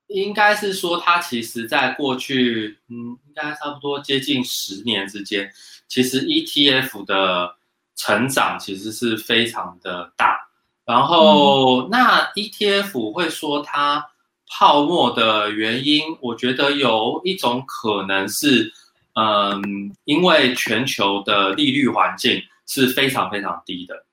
[0.07, 5.51] 应该是说，它其实在过去，嗯，应该差不多接近十年之间，
[5.87, 7.55] 其实 ETF 的
[7.95, 10.39] 成长其实是非常的大。
[10.87, 14.03] 然后，那 ETF 会说它
[14.49, 18.73] 泡沫的原因，我觉得有一种可能是，
[19.13, 24.06] 嗯，因为全球的利率环境是非常非常低的，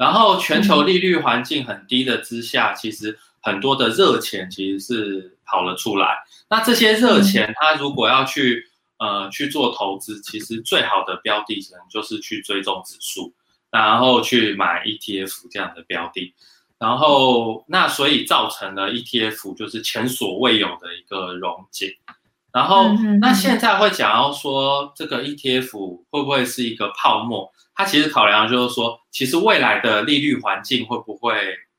[0.00, 6.24] 然后全球利率环境很低的之下，其实很多的热钱其实是跑了出来。
[6.48, 8.64] 那这些热钱，它如果要去
[8.98, 13.34] 呃去做投资，其实最好的标的可能就是去追踪指数，
[13.70, 16.34] 然后去买 ETF 这样的标的。
[16.78, 21.98] 然后，那所以造成了 ETF 就是前所未有的一个溶解。
[22.54, 27.52] 然后，那现在会讲要说，这个 ETF 会不会是一个泡沫？
[27.80, 31.32] 它其实考量就是说，其实未来的利率环境会不会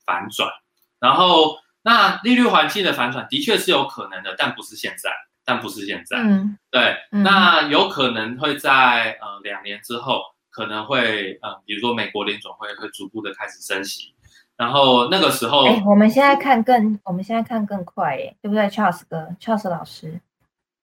[0.03, 0.49] 反转？
[0.99, 5.11] 然后，那利率环境的反转的确是有可能的，但不是现在，
[5.45, 6.17] 但不是现在。
[6.17, 6.95] 嗯，对。
[7.11, 14.15] 那有可能会在呃两年之后，可能会呃，比如说美国联总会会逐步的开始升息。
[14.57, 20.19] 然后那个时候，哎，我们现在看更，我们现在看更快，耶，对不对，Charles 哥，Charles 老师，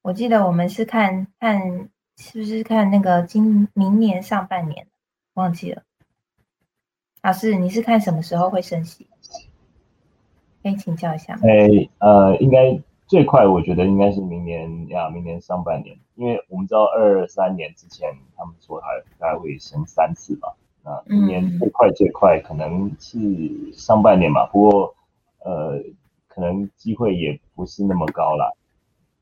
[0.02, 4.88] 我记得我们是看看是不是看那个今明年上半年，
[5.38, 5.82] 忘记了。
[7.22, 9.06] 老师，你是看什么时候会升息？
[10.64, 11.42] 可以请教一下吗。
[11.44, 12.76] 哎，呃，应该
[13.06, 20.56] 最快，我觉得应该是明年呀，明年上半年，因为我们知道二三年之前他们说还大概会升三次吧。
[20.82, 23.18] 啊，明年最快最快可能是
[23.72, 24.94] 上半年嘛，不过
[25.44, 25.80] 呃，
[26.26, 28.52] 可能机会也不是那么高啦。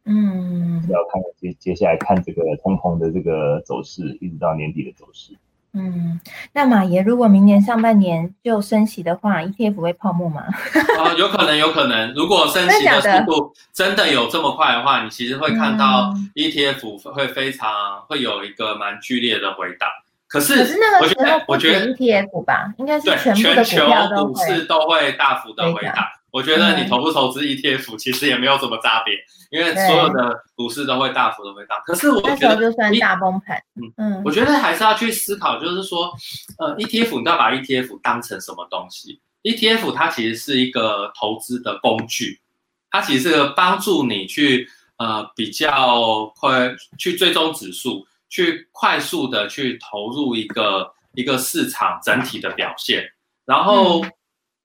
[0.05, 5.37] 嗯，要看接接下来看这个通膨的这个走势，一直到年底的走势。
[5.79, 6.19] 嗯，
[6.55, 10.43] 那马爷，如果明年上半年就升息的话，ETF 会泡沫吗？
[10.99, 12.15] 啊， 有可能，有可能。
[12.15, 17.71] 如果升息的速度真的有这么快的话，你其实会看到 ETF 会非常
[18.09, 19.87] 会有一个蛮剧烈的回档。
[20.29, 23.87] 可是，可是那个时候我觉得 ETF 吧，应该是全全球
[24.25, 25.97] 股市都会大幅的回档。
[26.37, 29.15] 我觉得你投不投资 ETF 其实也没有什么差别，
[29.51, 31.81] 因为所有的股市都会大幅的回档。
[31.87, 36.13] 可是我觉得就算大崩盘，嗯嗯，我觉得还是要去思考，就是说，
[36.59, 42.39] 呃，ETF 你要把 ETF 当成什么东西？ETF 它其实是一个投资的工具，
[42.91, 44.69] 它其实是帮助你去
[44.99, 48.07] 呃比较快去追踪指数。
[48.29, 53.05] 去快速的去投入一个一个市场整体的表现，
[53.47, 54.05] 然后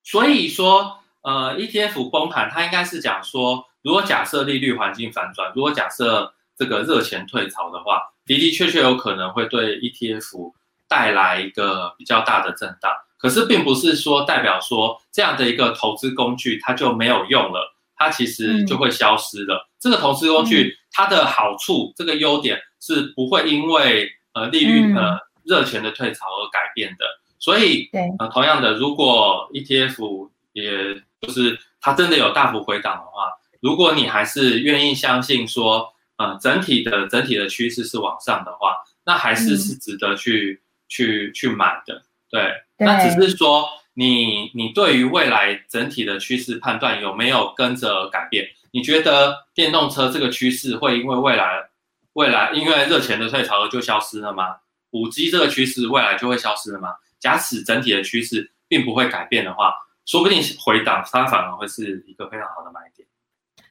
[0.03, 10.53] 所以说，呃，ETF 崩盘，它应该是讲说，如果假设利率环境反转，如果假设这个热钱退潮的话，的的确确有可能会对 ETF
[10.87, 12.91] 带来一个比较大的震荡。
[13.17, 19.69] 可是，并不是说代表说这样的一个投资工具它就没有用了，它其实就会消失了。
[19.79, 22.59] 这个投资工具它的好处，这个优点。
[22.83, 27.05] 是不会因为呃利率呃热钱的退潮而改变的，
[27.37, 42.01] 所以呃同样的，如果 ETF 也就是它真的有大幅回档的话，如果你还是愿意相信说呃整体的整体的趋势是往上的话，那还是是值得去去去买的。
[42.29, 48.47] 对，那只是说你你对于未来整体的趋势判断有没有跟着改变？
[48.71, 51.69] 你觉得电动车这个趋势会因为未来？
[52.13, 54.57] 未来因为热钱的退潮而就消失了吗？
[54.91, 56.89] 五 G 这个趋势未来就会消失了吗？
[57.19, 59.73] 假使整体的趋势并不会改变的话，
[60.05, 63.07] 说不定回档它反而会是一个非常好的买点。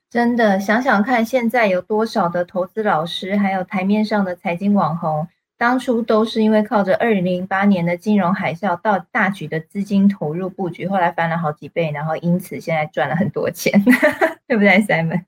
[0.09, 13.83] 真的想想看，现在有多少的投资老师，还有台面上的财经网红，当初都是因为靠着二零零八年的金融海啸到大举的资金投入布局，后来翻了好几倍，然后因此现在赚了很多钱，
[14.49, 15.25] 对不对，Simon？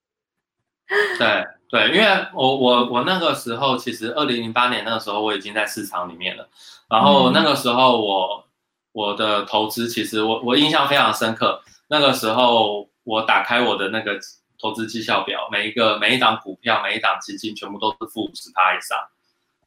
[1.18, 1.46] 对。
[1.72, 6.46] 对，因为我我我那个时候其实二零零八年那个时候我已经在市场里面了，
[6.90, 8.44] 然后那个时候我
[8.92, 14.18] 我的投资其实我我印象非常深刻，那个时候我打开我的那个
[14.58, 18.98] 投资绩效表，每一个每一档股票每一档基金全部都是负五十趴以上，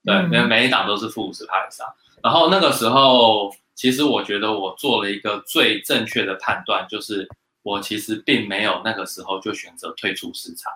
[0.04, 1.86] 对，每每一档都是负五十趴以上，
[2.24, 7.28] 然后那个时候其实我觉得我做了一个最正确的判断，就是
[7.64, 10.72] 我其实并没有那个时候就选择退出市场。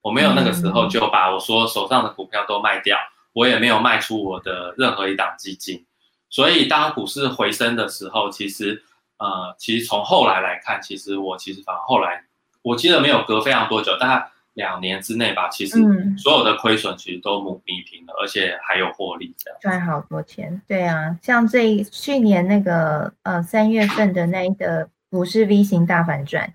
[0.00, 2.98] 我没有那个时候就把我说手上的股票都卖掉，
[3.32, 5.86] 我也没有卖出我的任何一档基金，
[6.32, 8.82] 所以当股市回升的时候，其实
[9.18, 12.24] 呃，其实从后来来看，其实我其实反而后来，
[12.62, 15.78] 我记得没有隔非常多久，大概两年之内吧，其实
[16.18, 20.60] 所有的亏损其实都母弭平了，而且还有获利，这样赚好多钱。
[20.66, 26.52] 对啊，像这去年那个呃三月份的那一个股市 V 型大反转。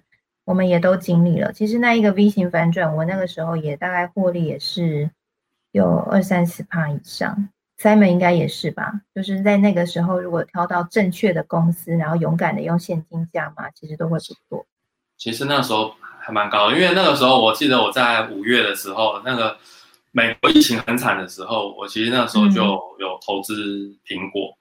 [0.47, 5.11] 我们也都经历了，其实那一个 V 型反转，我那个时候也大概获利也是
[5.73, 7.49] 有二三十趴以上
[7.79, 9.01] ，Simon 应该也是吧？
[9.13, 14.65] 就是在那个时候，如果挑到正确的公司，然后勇敢的用现金价嘛，其实都会不错。
[15.17, 19.57] 其实那时候还蛮高的，因为那个时候我记得我在五月的时候，那个
[20.11, 22.61] 美国疫情很惨的时候，我其实那时候就
[22.99, 23.55] 有投资
[24.05, 24.55] 苹果，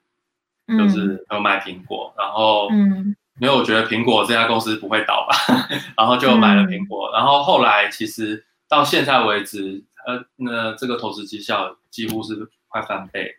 [0.67, 12.49] 就是有买苹果，然后嗯，因为我觉得苹果这家公司不会倒吧， 然后就买了苹果，然后后来其实到现在为止，呃，那这个投资绩效几乎是
[12.81, 13.35] 快翻倍。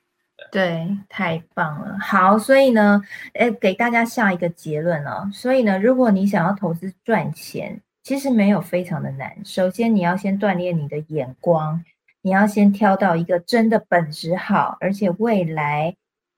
[0.50, 1.98] 对，太棒了。
[2.00, 3.02] 好，所以呢，
[3.34, 5.28] 诶，给大家下一个结论哦。
[5.32, 9.44] 所以呢，如果你想要投资赚钱，其实没有非常的难。
[9.44, 11.84] 首先，你要先锻炼你的眼光，
[12.22, 15.96] 你要先挑到一个真的本质好，而且未来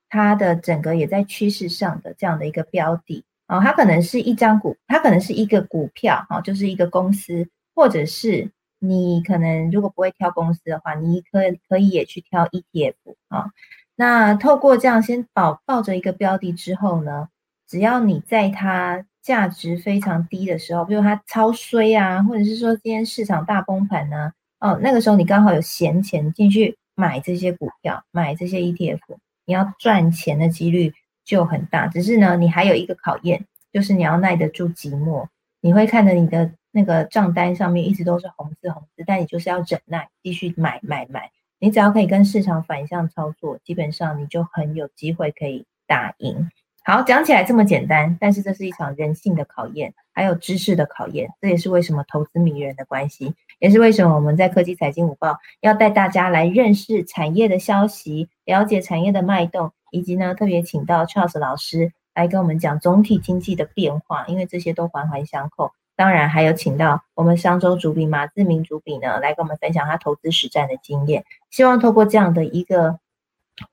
[0.09, 3.61] 它的整个也在趋势上的这样的一个标的啊。
[3.61, 8.51] 它可能是一张股，它可能是一个股票啊，就是一个公司，或者是
[8.81, 12.95] 你可能如果不会挑公司的话，你可可以也去挑 ETF
[13.29, 13.53] 啊。
[13.95, 17.29] 那透过这样先保抱着一个标的之后呢，
[17.69, 28.99] 只要你在它价值非常低的时候，比如它超衰啊，或者是说今天市场大崩盘呢，哦，那个时候你刚好有闲钱进去买这些股票，买这些 ETF，
[29.45, 31.87] 你要赚钱的几率就很大。
[31.87, 35.27] 只是呢，你还有一个考验，就是你要耐得住寂寞，
[35.61, 41.31] 你会看着你的那个账单上面一直都是红字红字，但你就是要忍耐，继续买买买。
[41.59, 46.51] 你只要可以跟市场反向操作，基本上你就很有机会可以打赢。
[46.83, 51.29] 好，讲起来这么简单，但是这是一场人性的考验，还有知识的考验。
[51.39, 65.73] 这也是为什么投资迷人的关系，也是为什么我们在科技财经午报要带大家来认识产业的消息，了解产业的脉动，以及呢特别请到 Charles 老师来跟我们讲总体经济的变化，因为这些都环环相扣。
[66.01, 71.27] 当然，还有请到我们商周主笔马志明主笔呢，来跟我们分享他投资实战的经验。
[71.51, 72.99] 希望透过这样的一个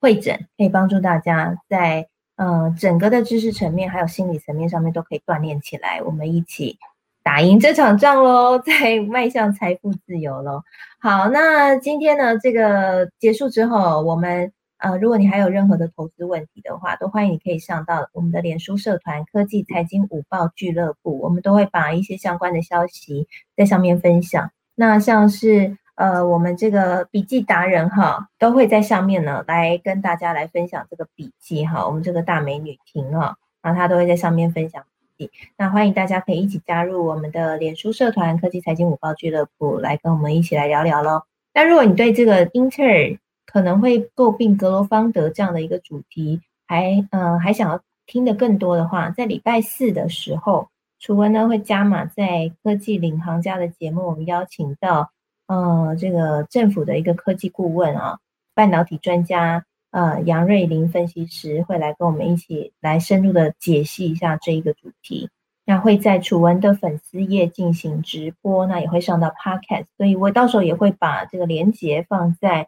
[0.02, 6.02] 会诊，可以帮助大家在呃整个的知识层面，还有心理层面上面都可以锻炼起来。
[6.04, 6.78] 我们一起
[7.24, 10.62] 打赢这场仗喽，在迈向财富自由喽。
[11.00, 14.52] 好，那今天呢，这个结束之后，我们。
[14.80, 24.52] 呃，如果你还有任何的投资问题的话，都欢迎你可以上到我们的脸书社团“科技财经午报俱乐部”，我们都会把一些相关的消息在上面分享。
[24.76, 31.88] 那像是呃，我们这个笔记达人哈，都会在上面呢来跟大家来分享这个笔记哈。
[31.88, 34.84] 我们这个大美女婷哈，然后她都会在上面分享
[35.18, 35.32] 笔记。
[35.58, 41.24] 那欢迎大家可以一起加入我们的脸书社团“科技财经午报俱乐部”，来跟我们一起来聊聊喽。
[41.52, 43.18] 那如果你对这个英特尔，
[43.48, 50.68] 可能会诟病格罗方德这样的一个主题，还呃还想要听的更多的话，在礼拜四的时候，
[51.00, 55.12] 楚文呢会加码在科技领航家的节目，我们邀请到
[55.48, 58.20] 呃这个政府的一个科技顾问啊，
[58.54, 65.30] 半导体专家呃杨瑞林分析师会来跟我们一起来深入的解析一下这一个主题。
[65.66, 72.68] 那会在楚文的粉丝页进行直播，那也会上到 Podcast，所以我到时候也会把这个连接放在。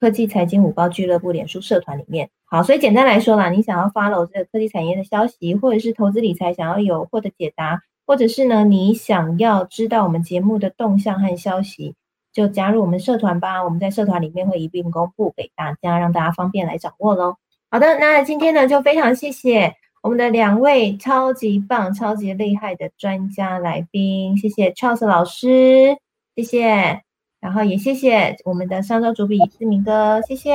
[0.00, 11.94] 科技财经五报俱乐部脸书社团里面，好，所以简单来说啦，你想要 follow 这个科技产业的消息，或者是投资理财想要有获得解答，或者是呢你想要知道我们节目的动向和消息，
[12.32, 13.62] 就加入我们社团吧。
[13.62, 17.36] 我们在社团里面会一并公布给大家，让大家方便来掌握喽。
[17.70, 25.98] 好的，那今天呢就非常谢谢我们的两位超级棒、超级厉害的专家来宾，谢谢 Charles 老师，
[26.34, 27.02] 谢谢。
[27.40, 30.52] 然后也谢谢我们的商周主笔志明哥，谢谢，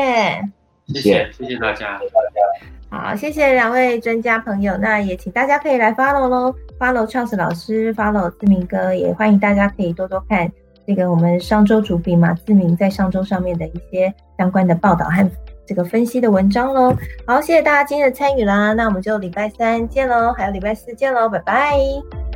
[0.87, 1.99] 谢谢，谢谢大家。
[2.89, 10.49] 好，谢谢两位专家朋友，那也请大家可以来 follow 喽，follow Charles 老师，follow 志明哥，也欢迎大家可以多多看
[10.85, 15.29] 这个我们商周主笔马志明在上周上面的一些相关的报道和
[15.65, 16.95] 这个分析的文章喽。
[17.25, 22.34] 好，谢谢大家今天的参与啦，那我们就礼拜三见喽，还有礼拜四见喽，拜拜。